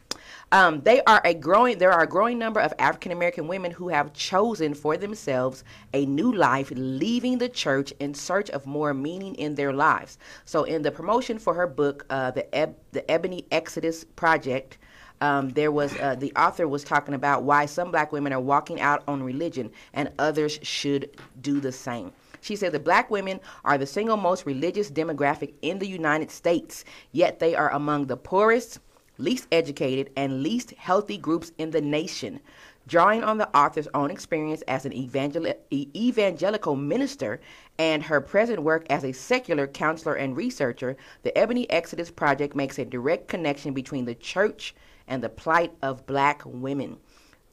Um, 0.52 0.80
they 0.80 1.00
are 1.04 1.22
a 1.24 1.32
growing. 1.32 1.78
There 1.78 1.92
are 1.92 2.02
a 2.02 2.08
growing 2.08 2.36
number 2.36 2.58
of 2.58 2.74
African 2.80 3.12
American 3.12 3.46
women 3.46 3.70
who 3.70 3.88
have 3.88 4.12
chosen 4.12 4.74
for 4.74 4.96
themselves 4.96 5.62
a 5.94 6.04
new 6.06 6.32
life, 6.32 6.72
leaving 6.74 7.38
the 7.38 7.48
church 7.48 7.92
in 8.00 8.14
search 8.14 8.50
of 8.50 8.66
more 8.66 8.92
meaning 8.92 9.36
in 9.36 9.54
their 9.54 9.72
lives. 9.72 10.18
So, 10.44 10.64
in 10.64 10.82
the 10.82 10.90
promotion 10.90 11.38
for 11.38 11.54
her 11.54 11.68
book, 11.68 12.04
uh, 12.10 12.32
the 12.32 12.52
Eb- 12.52 12.74
the 12.90 13.08
Ebony 13.08 13.46
Exodus 13.52 14.02
Project, 14.02 14.78
um, 15.20 15.50
there 15.50 15.70
was 15.70 15.96
uh, 16.00 16.16
the 16.16 16.32
author 16.34 16.66
was 16.66 16.82
talking 16.82 17.14
about 17.14 17.44
why 17.44 17.66
some 17.66 17.92
black 17.92 18.10
women 18.10 18.32
are 18.32 18.40
walking 18.40 18.80
out 18.80 19.04
on 19.06 19.22
religion 19.22 19.70
and 19.92 20.10
others 20.18 20.58
should 20.62 21.16
do 21.40 21.60
the 21.60 21.70
same. 21.72 22.10
She 22.40 22.56
said 22.56 22.72
that 22.72 22.84
black 22.84 23.08
women 23.08 23.38
are 23.64 23.78
the 23.78 23.86
single 23.86 24.16
most 24.16 24.46
religious 24.46 24.90
demographic 24.90 25.52
in 25.62 25.78
the 25.78 25.86
United 25.86 26.32
States, 26.32 26.84
yet 27.12 27.38
they 27.38 27.54
are 27.54 27.70
among 27.72 28.06
the 28.06 28.16
poorest, 28.16 28.80
least 29.20 29.46
educated, 29.52 30.11
and 30.16 30.42
least 30.42 30.72
healthy 30.72 31.16
groups 31.16 31.52
in 31.59 31.70
the 31.70 31.80
nation. 31.80 32.40
Drawing 32.87 33.22
on 33.22 33.38
the 33.38 33.54
author's 33.56 33.88
own 33.94 34.11
experience 34.11 34.62
as 34.62 34.85
an 34.85 34.92
evangel- 34.92 35.54
evangelical 35.72 36.74
minister 36.74 37.40
and 37.78 38.02
her 38.02 38.20
present 38.20 38.62
work 38.62 38.85
as 38.90 39.04
a 39.04 39.12
secular 39.12 39.66
counselor 39.66 40.14
and 40.14 40.37
researcher, 40.37 40.96
the 41.22 41.37
Ebony 41.38 41.70
Exodus 41.70 42.11
Project 42.11 42.56
makes 42.56 42.78
a 42.78 42.85
direct 42.85 43.28
connection 43.28 43.72
between 43.72 44.06
the 44.06 44.14
church 44.14 44.74
and 45.06 45.22
the 45.22 45.28
plight 45.28 45.72
of 45.83 46.06
black 46.06 46.42
women. 46.44 46.98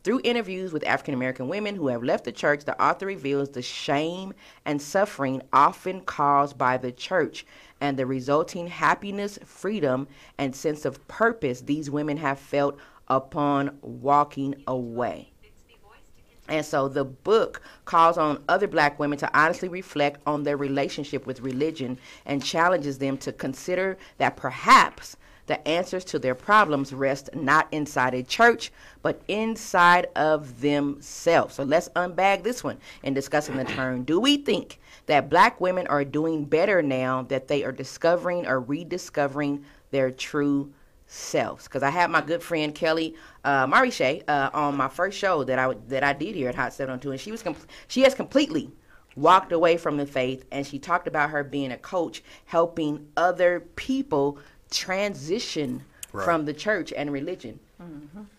Through 0.08 0.22
interviews 0.24 0.72
with 0.72 0.88
African 0.88 1.14
American 1.14 1.50
women 1.50 1.76
who 1.76 1.90
have 1.90 2.02
left 2.02 2.24
the 2.24 2.32
church, 2.32 2.64
the 2.64 2.82
author 2.82 3.06
reveals 3.06 3.50
the 3.50 3.62
shame 3.62 4.34
and 4.64 4.82
suffering 4.82 5.42
often 5.52 6.00
caused 6.00 6.58
by 6.58 6.78
the 6.78 6.94
church 6.94 7.46
and 7.82 8.00
the 8.00 8.06
resulting 8.06 8.68
happiness, 8.68 9.38
freedom, 9.44 10.08
and 10.38 10.56
sense 10.56 10.86
of 10.86 11.06
purpose 11.10 11.60
these 11.60 11.90
women 11.90 12.16
have 12.16 12.40
felt 12.40 12.78
upon 13.10 13.80
walking 13.82 14.56
away. 14.66 15.34
And 16.48 16.66
so 16.66 16.88
the 16.88 17.04
book 17.04 17.62
calls 17.84 18.18
on 18.18 18.42
other 18.48 18.70
black 18.70 19.00
women 19.00 19.18
to 19.18 19.38
honestly 19.38 19.68
reflect 19.68 20.22
on 20.26 20.44
their 20.44 20.56
relationship 20.56 21.28
with 21.28 21.42
religion 21.42 22.00
and 22.26 22.42
challenges 22.42 22.98
them 23.00 23.18
to 23.18 23.34
consider 23.34 23.98
that 24.20 24.38
perhaps 24.38 25.18
the 25.48 25.66
answers 25.68 26.06
to 26.06 26.20
their 26.20 26.36
problems 26.36 26.94
rest 26.94 27.30
not 27.34 27.68
inside 27.72 28.14
a 28.14 28.24
church, 28.24 28.72
but 29.02 29.22
inside 29.28 30.08
of 30.16 30.62
themselves. 30.62 31.56
So 31.56 31.64
let's 31.64 31.90
unbag 31.90 32.44
this 32.44 32.64
one 32.64 32.78
and 33.04 33.16
discuss 33.16 33.50
in 33.50 33.56
discussing 33.56 33.76
the 33.76 33.82
term. 33.82 34.04
Do 34.04 34.20
we 34.20 34.38
think 34.38 34.80
that 35.08 35.30
black 35.30 35.60
women 35.60 35.88
are 35.88 36.06
doing 36.06 36.46
better 36.46 36.82
now 36.82 37.24
that 37.24 37.48
they 37.48 37.64
are 37.64 37.72
discovering 37.72 38.46
or 38.46 38.60
rediscovering 38.60 39.66
their 39.92 40.12
true 40.12 40.72
selves 41.08 41.64
because 41.64 41.84
I 41.84 41.90
had 41.90 42.12
my 42.12 42.20
good 42.20 42.44
friend 42.44 42.76
Kelly 42.76 43.16
uh, 43.46 43.66
Marisha 43.66 44.24
uh, 44.28 44.50
on 44.54 44.76
my 44.76 44.90
first 44.90 45.18
show 45.18 45.46
that 45.46 45.58
I 45.58 45.74
that 45.88 46.04
I 46.04 46.12
did 46.12 46.36
here 46.36 46.50
at 46.50 46.56
Hot 46.56 46.74
702 46.74 47.12
and 47.12 47.20
she 47.20 47.32
was 47.32 47.44
she 47.88 48.02
has 48.02 48.14
completely 48.14 48.74
walked 49.16 49.54
away 49.54 49.78
from 49.78 49.96
the 49.96 50.06
faith 50.06 50.46
and 50.52 50.68
she 50.68 50.80
talked 50.80 51.08
about 51.08 51.30
her 51.30 51.46
being 51.46 51.72
a 51.72 51.78
coach 51.78 52.22
helping 52.46 53.08
other 53.16 53.62
people 53.78 54.38
transition 54.72 55.84
Right. 56.14 56.24
from 56.24 56.46
the 56.46 56.54
church 56.54 56.94
and 56.96 57.12
religion. 57.12 57.60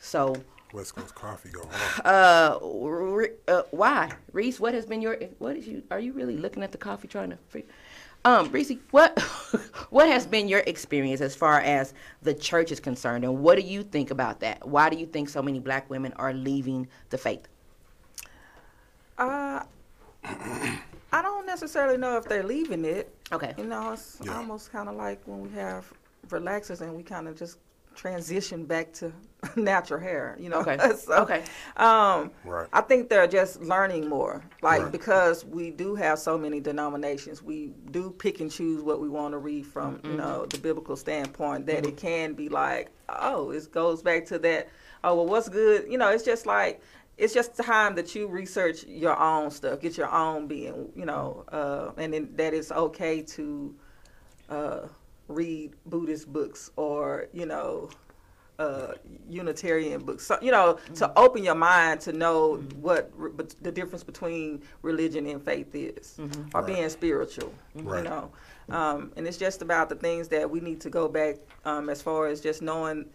So 0.01 0.35
West 0.73 0.95
Coast 0.97 1.15
coffee 1.15 1.51
go 1.51 1.69
hard. 1.71 2.07
uh, 2.07 2.59
Re- 2.67 3.33
uh, 3.47 3.63
why, 3.71 4.11
Reese? 4.33 4.59
What 4.59 4.75
has 4.75 4.87
been 4.87 5.01
your? 5.03 5.17
What 5.39 5.57
is 5.57 5.67
you? 5.69 5.83
Are 5.91 6.01
you 6.01 6.13
really 6.13 6.37
looking 6.37 6.63
at 6.63 6.73
the 6.73 6.79
coffee 6.79 7.09
trying 7.09 7.31
to? 7.31 7.39
Free, 7.49 7.65
um, 8.25 8.51
Reese, 8.51 8.73
what 8.91 9.19
what 9.91 10.09
has 10.09 10.27
been 10.27 10.49
your 10.49 10.61
experience 10.67 11.21
as 11.21 11.35
far 11.37 11.61
as 11.61 11.95
the 12.23 12.35
church 12.35 12.73
is 12.73 12.81
concerned, 12.81 13.25
and 13.25 13.39
what 13.43 13.57
do 13.57 13.63
you 13.63 13.83
think 13.83 14.11
about 14.11 14.41
that? 14.41 14.67
Why 14.67 14.89
do 14.91 14.97
you 14.97 15.07
think 15.07 15.29
so 15.29 15.43
many 15.43 15.61
black 15.61 15.89
women 15.91 16.13
are 16.15 16.33
leaving 16.33 16.89
the 17.11 17.19
faith? 17.19 17.47
Uh, 19.19 19.63
I 20.25 21.23
don't 21.23 21.47
necessarily 21.47 21.97
know 21.97 22.17
if 22.17 22.25
they're 22.25 22.43
leaving 22.43 22.85
it. 22.85 23.15
Okay. 23.33 23.55
You 23.59 23.65
know, 23.65 23.93
it's 23.93 24.19
Yeah. 24.23 24.37
almost 24.37 24.73
kind 24.73 24.89
of 24.89 24.97
like 24.97 25.21
when 25.27 25.41
we 25.41 25.51
have 25.51 25.91
relaxers 26.29 26.81
and 26.81 26.95
we 26.95 27.03
kind 27.03 27.29
of 27.29 27.37
just 27.37 27.59
transition 27.95 28.65
back 28.65 28.93
to 28.93 29.13
natural 29.57 29.99
hair. 30.01 30.37
You 30.39 30.51
know. 30.51 30.61
Okay. 30.61 30.79
so, 30.97 31.23
Okay. 31.23 31.43
Um, 31.77 32.31
Right. 32.45 32.69
I 32.73 32.81
think 32.81 33.09
they're 33.09 33.27
just 33.27 33.61
learning 33.61 34.09
more, 34.09 34.43
like 34.63 34.83
Right. 34.83 34.93
because 34.93 35.45
we 35.45 35.71
do 35.71 35.95
have 35.97 36.19
so 36.19 36.39
many 36.39 36.61
denominations. 36.61 37.43
We 37.43 37.73
do 37.91 38.11
pick 38.11 38.41
and 38.41 38.51
choose 38.51 38.83
what 38.83 39.01
we 39.01 39.09
want 39.09 39.33
to 39.33 39.39
read 39.39 39.67
from, 39.67 39.97
Mm-hmm. 39.97 40.11
you 40.11 40.17
know, 40.17 40.47
the 40.47 40.59
biblical 40.59 40.97
standpoint. 40.97 41.67
That 41.67 41.87
it 41.87 41.97
can 41.97 42.35
be 42.35 42.49
like, 42.49 42.91
oh, 43.09 43.51
it 43.51 43.71
goes 43.73 44.03
back 44.03 44.27
to 44.27 44.39
that. 44.41 44.69
Oh, 45.03 45.15
well, 45.17 45.27
what's 45.27 45.49
good? 45.49 45.87
You 45.91 45.99
know, 45.99 46.09
it's 46.11 46.25
just 46.25 46.47
like 46.47 46.81
it's 47.17 47.35
just 47.35 47.57
time 47.57 47.97
that 47.97 48.15
you 48.15 48.29
research 48.29 48.85
your 48.87 49.19
own 49.19 49.51
stuff, 49.51 49.81
get 49.81 49.97
your 49.97 50.09
own 50.13 50.47
being, 50.47 50.89
you 50.95 51.05
know, 51.05 51.45
uh, 51.51 51.91
and 51.97 52.13
then 52.15 52.29
that 52.37 52.55
it's 52.55 52.71
okay 52.71 53.23
to 53.23 53.75
uh, 54.49 54.81
read 55.29 55.73
Buddhist 55.87 56.33
books 56.33 56.71
or 56.77 57.29
you 57.33 57.47
know 57.47 57.91
uh, 58.59 58.95
Unitarian 59.29 60.03
books. 60.03 60.27
So, 60.27 60.37
you 60.43 60.51
know, 60.51 60.79
to 60.97 61.17
open 61.17 61.45
your 61.45 61.55
mind 61.55 62.01
to 62.03 62.13
know 62.13 62.57
what 62.81 63.11
re- 63.15 63.31
the 63.63 63.71
difference 63.71 64.03
between 64.03 64.63
religion 64.83 65.27
and 65.27 65.41
faith 65.41 65.73
is, 65.75 66.19
or 66.19 66.61
Right. 66.63 66.67
being 66.67 66.89
spiritual. 66.89 67.55
Right. 67.77 68.03
You 68.03 68.11
know, 68.11 68.31
um, 68.71 69.13
and 69.17 69.27
it's 69.29 69.37
just 69.37 69.63
about 69.63 69.89
the 69.89 69.95
things 69.95 70.27
that 70.29 70.51
we 70.51 70.59
need 70.61 70.81
to 70.81 70.91
go 70.91 71.07
back 71.09 71.37
um, 71.65 71.89
as 71.89 72.03
far 72.03 72.27
as 72.27 72.41
just 72.41 72.61
knowing 72.61 73.07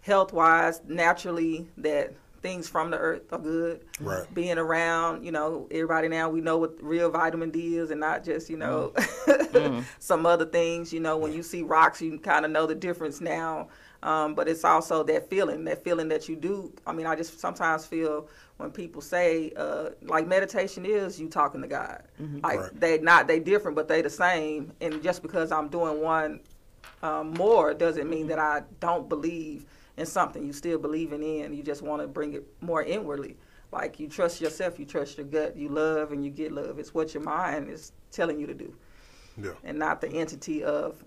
health 0.00 0.32
wise, 0.32 0.80
naturally 0.86 1.68
that 1.76 2.14
things 2.46 2.68
from 2.68 2.92
the 2.92 2.96
earth 2.96 3.22
are 3.32 3.38
good. 3.38 3.80
Right. 4.00 4.32
Being 4.32 4.56
around, 4.56 5.24
you 5.24 5.32
know, 5.32 5.66
everybody 5.68 6.06
now 6.06 6.28
we 6.30 6.40
know 6.40 6.58
what 6.58 6.80
real 6.80 7.10
vitamin 7.10 7.50
D 7.50 7.76
is 7.76 7.90
and 7.90 7.98
not 7.98 8.22
just, 8.22 8.48
you 8.48 8.56
know, 8.56 8.92
some 9.98 10.24
other 10.24 10.46
things. 10.46 10.92
You 10.92 11.00
know, 11.00 11.16
when 11.16 11.32
you 11.32 11.42
see 11.42 11.62
rocks, 11.62 12.00
you 12.00 12.16
kind 12.20 12.44
of 12.44 12.52
know 12.52 12.64
the 12.66 12.74
difference 12.76 13.20
now. 13.20 13.68
Um, 14.04 14.36
but 14.36 14.46
it's 14.48 14.64
also 14.64 15.02
that 15.04 15.28
feeling, 15.28 15.64
that 15.64 15.82
feeling 15.82 16.08
that 16.10 16.28
you 16.28 16.36
do. 16.36 16.72
I 16.86 16.92
mean, 16.92 17.06
I 17.06 17.16
just 17.16 17.40
sometimes 17.40 17.84
feel 17.84 18.28
when 18.58 18.70
people 18.70 19.00
say, 19.02 19.52
uh, 19.56 19.90
like 20.02 20.28
meditation 20.28 20.86
is 20.86 21.18
you 21.20 21.28
talking 21.28 21.62
to 21.62 21.66
God. 21.66 22.02
Like 22.44 22.60
Right. 22.60 22.80
they 22.80 22.98
not 22.98 23.26
they 23.26 23.40
different, 23.40 23.74
but 23.74 23.88
they 23.88 24.02
the 24.02 24.10
same. 24.10 24.72
And 24.80 25.02
just 25.02 25.20
because 25.20 25.50
I'm 25.50 25.66
doing 25.66 26.00
one 26.00 26.38
um, 27.02 27.32
more 27.32 27.74
doesn't 27.74 28.08
mean 28.08 28.28
that 28.28 28.38
I 28.38 28.62
don't 28.78 29.08
believe 29.08 29.66
in 29.96 30.06
something. 30.06 30.44
You 30.44 30.52
still 30.52 30.78
believing 30.78 31.22
in. 31.22 31.52
You 31.54 31.62
just 31.62 31.82
want 31.82 32.02
to 32.02 32.08
bring 32.08 32.34
it 32.34 32.46
more 32.60 32.82
inwardly. 32.82 33.36
Like 33.72 33.98
you 33.98 34.08
trust 34.08 34.40
yourself, 34.40 34.78
you 34.78 34.84
trust 34.84 35.18
your 35.18 35.26
gut, 35.26 35.56
you 35.56 35.68
love 35.68 36.12
and 36.12 36.24
you 36.24 36.30
get 36.30 36.52
love. 36.52 36.78
It's 36.78 36.94
what 36.94 37.14
your 37.14 37.22
mind 37.22 37.68
is 37.68 37.92
telling 38.12 38.38
you 38.38 38.46
to 38.46 38.54
do, 38.54 38.72
Yeah. 39.36 39.50
and 39.64 39.78
not 39.78 40.00
the 40.00 40.08
entity 40.08 40.62
of 40.62 41.02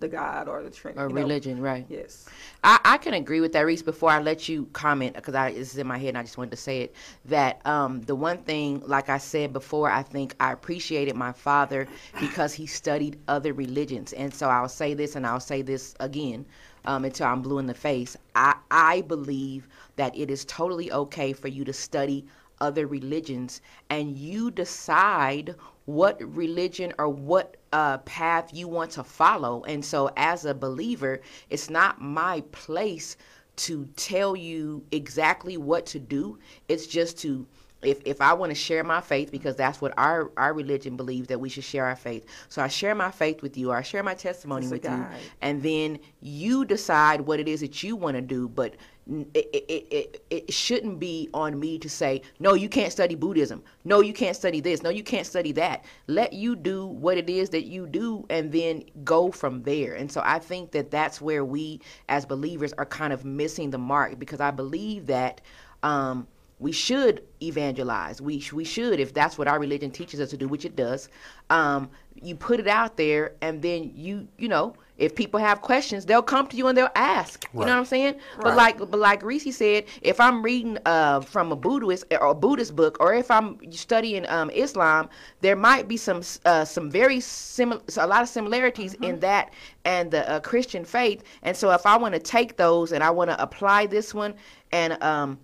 the 0.00 0.08
God 0.08 0.48
or 0.48 0.62
the 0.62 0.70
Trinity. 0.70 1.00
Or 1.00 1.08
you 1.08 1.14
know? 1.14 1.20
religion, 1.20 1.60
right? 1.60 1.84
Yes. 1.88 2.28
I, 2.62 2.78
I 2.84 2.98
can 2.98 3.14
agree 3.14 3.40
with 3.40 3.52
that, 3.52 3.60
Reese. 3.60 3.82
Before 3.82 4.10
I 4.10 4.20
let 4.20 4.48
you 4.48 4.66
comment, 4.72 5.14
because 5.14 5.34
I 5.34 5.52
this 5.52 5.72
is 5.72 5.78
in 5.78 5.86
my 5.86 5.98
head 5.98 6.10
and 6.10 6.18
I 6.18 6.22
just 6.22 6.38
wanted 6.38 6.52
to 6.52 6.56
say 6.56 6.82
it, 6.82 6.94
that 7.26 7.64
um, 7.66 8.02
the 8.02 8.14
one 8.14 8.38
thing, 8.38 8.82
like 8.86 9.08
I 9.08 9.18
said 9.18 9.52
before, 9.52 9.90
I 9.90 10.02
think 10.02 10.34
I 10.40 10.52
appreciated 10.52 11.16
my 11.16 11.32
father 11.32 11.86
because 12.20 12.52
he 12.52 12.66
studied 12.66 13.18
other 13.28 13.52
religions, 13.52 14.12
and 14.12 14.32
so 14.32 14.48
I'll 14.48 14.68
say 14.68 14.94
this 14.94 15.16
and 15.16 15.26
I'll 15.26 15.40
say 15.40 15.62
this 15.62 15.94
again 16.00 16.46
um, 16.84 17.04
until 17.04 17.26
I'm 17.26 17.42
blue 17.42 17.58
in 17.58 17.66
the 17.66 17.74
face. 17.74 18.16
I 18.34 18.56
I 18.70 19.00
believe 19.02 19.68
that 19.96 20.16
it 20.16 20.30
is 20.30 20.44
totally 20.44 20.92
okay 20.92 21.32
for 21.32 21.48
you 21.48 21.64
to 21.64 21.72
study 21.72 22.26
other 22.60 22.86
religions 22.86 23.60
and 23.90 24.16
you 24.16 24.50
decide 24.50 25.54
what 25.86 26.18
religion 26.34 26.92
or 26.98 27.08
what 27.08 27.56
uh, 27.72 27.98
path 27.98 28.50
you 28.52 28.68
want 28.68 28.90
to 28.92 29.04
follow. 29.04 29.64
And 29.64 29.84
so, 29.84 30.10
as 30.16 30.44
a 30.44 30.54
believer, 30.54 31.20
it's 31.50 31.68
not 31.68 32.00
my 32.00 32.42
place 32.52 33.16
to 33.56 33.86
tell 33.96 34.34
you 34.34 34.84
exactly 34.90 35.56
what 35.56 35.86
to 35.86 35.98
do. 35.98 36.38
It's 36.68 36.86
just 36.86 37.18
to 37.18 37.46
if, 37.86 38.00
if 38.04 38.20
I 38.20 38.32
want 38.32 38.50
to 38.50 38.54
share 38.54 38.84
my 38.84 39.00
faith, 39.00 39.30
because 39.30 39.56
that's 39.56 39.80
what 39.80 39.94
our, 39.96 40.30
our 40.36 40.52
religion 40.54 40.96
believes 40.96 41.28
that 41.28 41.40
we 41.40 41.48
should 41.48 41.64
share 41.64 41.86
our 41.86 41.96
faith. 41.96 42.26
So 42.48 42.62
I 42.62 42.68
share 42.68 42.94
my 42.94 43.10
faith 43.10 43.42
with 43.42 43.56
you, 43.56 43.70
or 43.70 43.76
I 43.76 43.82
share 43.82 44.02
my 44.02 44.14
testimony 44.14 44.68
with 44.68 44.84
you, 44.84 45.06
and 45.40 45.62
then 45.62 45.98
you 46.20 46.64
decide 46.64 47.20
what 47.20 47.40
it 47.40 47.48
is 47.48 47.60
that 47.60 47.82
you 47.82 47.96
want 47.96 48.16
to 48.16 48.22
do. 48.22 48.48
But 48.48 48.76
it, 49.06 49.46
it, 49.52 49.86
it, 49.90 50.24
it 50.30 50.52
shouldn't 50.52 50.98
be 50.98 51.28
on 51.34 51.60
me 51.60 51.78
to 51.78 51.90
say, 51.90 52.22
no, 52.40 52.54
you 52.54 52.68
can't 52.68 52.90
study 52.90 53.14
Buddhism. 53.14 53.62
No, 53.84 54.00
you 54.00 54.14
can't 54.14 54.34
study 54.34 54.60
this. 54.60 54.82
No, 54.82 54.88
you 54.88 55.02
can't 55.02 55.26
study 55.26 55.52
that. 55.52 55.84
Let 56.06 56.32
you 56.32 56.56
do 56.56 56.86
what 56.86 57.18
it 57.18 57.28
is 57.28 57.50
that 57.50 57.64
you 57.64 57.86
do, 57.86 58.24
and 58.30 58.50
then 58.50 58.84
go 59.04 59.30
from 59.30 59.62
there. 59.62 59.94
And 59.94 60.10
so 60.10 60.22
I 60.24 60.38
think 60.38 60.70
that 60.72 60.90
that's 60.90 61.20
where 61.20 61.44
we 61.44 61.80
as 62.08 62.24
believers 62.24 62.72
are 62.74 62.86
kind 62.86 63.12
of 63.12 63.24
missing 63.24 63.70
the 63.70 63.78
mark 63.78 64.18
because 64.18 64.40
I 64.40 64.50
believe 64.50 65.06
that. 65.06 65.40
Um, 65.82 66.26
we 66.58 66.72
should 66.72 67.22
evangelize. 67.42 68.20
We 68.20 68.40
sh- 68.40 68.52
we 68.52 68.64
should, 68.64 69.00
if 69.00 69.12
that's 69.12 69.36
what 69.36 69.48
our 69.48 69.58
religion 69.58 69.90
teaches 69.90 70.20
us 70.20 70.30
to 70.30 70.36
do, 70.36 70.48
which 70.48 70.64
it 70.64 70.76
does. 70.76 71.08
Um, 71.50 71.90
you 72.22 72.36
put 72.36 72.60
it 72.60 72.68
out 72.68 72.96
there, 72.96 73.32
and 73.40 73.60
then 73.60 73.92
you 73.94 74.28
you 74.38 74.48
know, 74.48 74.74
if 74.96 75.16
people 75.16 75.40
have 75.40 75.60
questions, 75.60 76.06
they'll 76.06 76.22
come 76.22 76.46
to 76.46 76.56
you 76.56 76.68
and 76.68 76.78
they'll 76.78 76.88
ask. 76.94 77.44
You 77.52 77.60
know 77.60 77.66
what 77.66 77.78
I'm 77.78 77.84
saying? 77.84 78.14
But 78.38 78.56
like 78.56 78.78
but 78.78 78.98
like 78.98 79.22
Reese 79.24 79.56
said, 79.56 79.84
if 80.00 80.20
I'm 80.20 80.42
reading 80.42 80.78
uh, 80.86 81.20
from 81.20 81.50
a 81.50 81.56
Buddhist 81.56 82.04
or 82.12 82.28
a 82.28 82.34
Buddhist 82.34 82.76
book, 82.76 82.96
or 83.00 83.12
if 83.12 83.30
I'm 83.30 83.58
studying 83.72 84.26
um, 84.28 84.48
Islam, 84.50 85.08
there 85.40 85.56
might 85.56 85.88
be 85.88 85.96
some 85.96 86.22
uh, 86.44 86.64
some 86.64 86.88
very 86.88 87.18
similar, 87.18 87.82
a 87.96 88.06
lot 88.06 88.22
of 88.22 88.28
similarities 88.28 88.94
in 88.94 89.18
that 89.20 89.52
and 89.84 90.10
the 90.10 90.30
uh, 90.30 90.40
Christian 90.40 90.84
faith. 90.84 91.24
And 91.42 91.56
so 91.56 91.72
if 91.72 91.84
I 91.84 91.96
want 91.96 92.14
to 92.14 92.20
take 92.20 92.56
those 92.56 92.92
and 92.92 93.02
I 93.02 93.10
want 93.10 93.30
to 93.30 93.42
apply 93.42 93.86
this 93.86 94.14
one 94.14 94.34
and 94.70 95.02
um, 95.02 95.38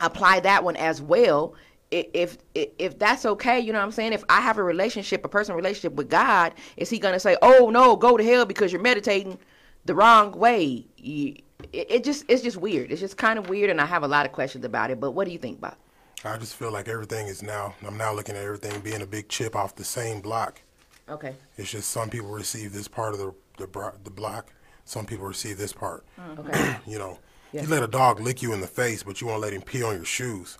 apply 0.00 0.40
that 0.40 0.62
one 0.64 0.76
as 0.76 1.00
well 1.00 1.54
if 1.90 2.36
if 2.54 2.68
if 2.78 2.98
that's 2.98 3.24
okay 3.24 3.58
you 3.60 3.72
know 3.72 3.78
what 3.78 3.84
i'm 3.84 3.92
saying 3.92 4.12
if 4.12 4.24
i 4.28 4.40
have 4.40 4.58
a 4.58 4.62
relationship 4.62 5.24
a 5.24 5.28
personal 5.28 5.56
relationship 5.56 5.92
with 5.94 6.10
god 6.10 6.52
is 6.76 6.90
he 6.90 6.98
gonna 6.98 7.20
say 7.20 7.36
oh 7.42 7.70
no 7.70 7.96
go 7.96 8.16
to 8.16 8.24
hell 8.24 8.44
because 8.44 8.72
you're 8.72 8.82
meditating 8.82 9.38
the 9.84 9.94
wrong 9.94 10.32
way 10.32 10.84
You- 10.96 11.36
it, 11.72 11.86
it 11.90 12.04
just 12.04 12.24
it's 12.28 12.42
just 12.42 12.56
weird 12.58 12.90
it's 12.92 13.00
just 13.00 13.16
kind 13.16 13.38
of 13.38 13.48
weird 13.48 13.70
and 13.70 13.80
i 13.80 13.86
have 13.86 14.02
a 14.02 14.08
lot 14.08 14.26
of 14.26 14.32
questions 14.32 14.64
about 14.64 14.90
it 14.90 15.00
but 15.00 15.12
what 15.12 15.26
do 15.26 15.32
you 15.32 15.38
think 15.38 15.60
bob 15.60 15.76
I 16.24 16.36
just 16.38 16.56
feel 16.56 16.72
like 16.72 16.88
everything 16.88 17.28
is 17.28 17.40
now. 17.42 17.74
I'm 17.86 17.96
now 17.98 18.12
looking 18.12 18.34
at 18.34 18.42
everything 18.42 18.80
being 18.80 19.02
a 19.02 19.06
big 19.06 19.28
chip 19.28 19.54
off 19.54 19.76
the 19.76 19.84
same 19.84 20.20
block. 20.20 20.60
okay 21.08 21.36
It's 21.56 21.70
just 21.70 21.90
some 21.90 22.10
people 22.10 22.30
receive 22.30 22.72
this 22.72 22.88
part 22.88 23.12
of 23.12 23.20
the 23.20 23.32
the, 23.58 23.92
the 24.02 24.10
block. 24.10 24.50
Some 24.86 25.06
people 25.06 25.26
receive 25.26 25.56
this 25.56 25.72
part. 25.72 26.04
Mm, 26.18 26.38
okay 26.40 26.76
You 26.86 26.98
know, 26.98 27.18
Yeah. 27.52 27.62
you 27.62 27.68
let 27.68 27.82
a 27.82 27.88
dog 27.88 28.20
lick 28.20 28.42
you 28.42 28.52
in 28.52 28.60
the 28.60 28.66
face, 28.66 29.02
but 29.02 29.20
you 29.20 29.26
won't 29.26 29.40
let 29.40 29.52
him 29.52 29.62
pee 29.62 29.82
on 29.82 29.96
your 29.96 30.04
shoes. 30.04 30.58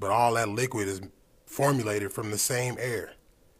But 0.00 0.10
all 0.10 0.34
that 0.34 0.48
liquid 0.48 0.88
is 0.88 1.00
formulated 1.46 2.12
from 2.12 2.30
the 2.30 2.38
same 2.38 2.76
air. 2.78 3.12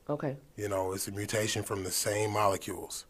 okay 0.09 0.37
You 0.57 0.68
know, 0.68 0.92
it's 0.92 1.09
a 1.09 1.12
mutation 1.12 1.62
from 1.62 1.85
the 1.85 1.90
same 1.90 2.33
molecules. 2.33 3.07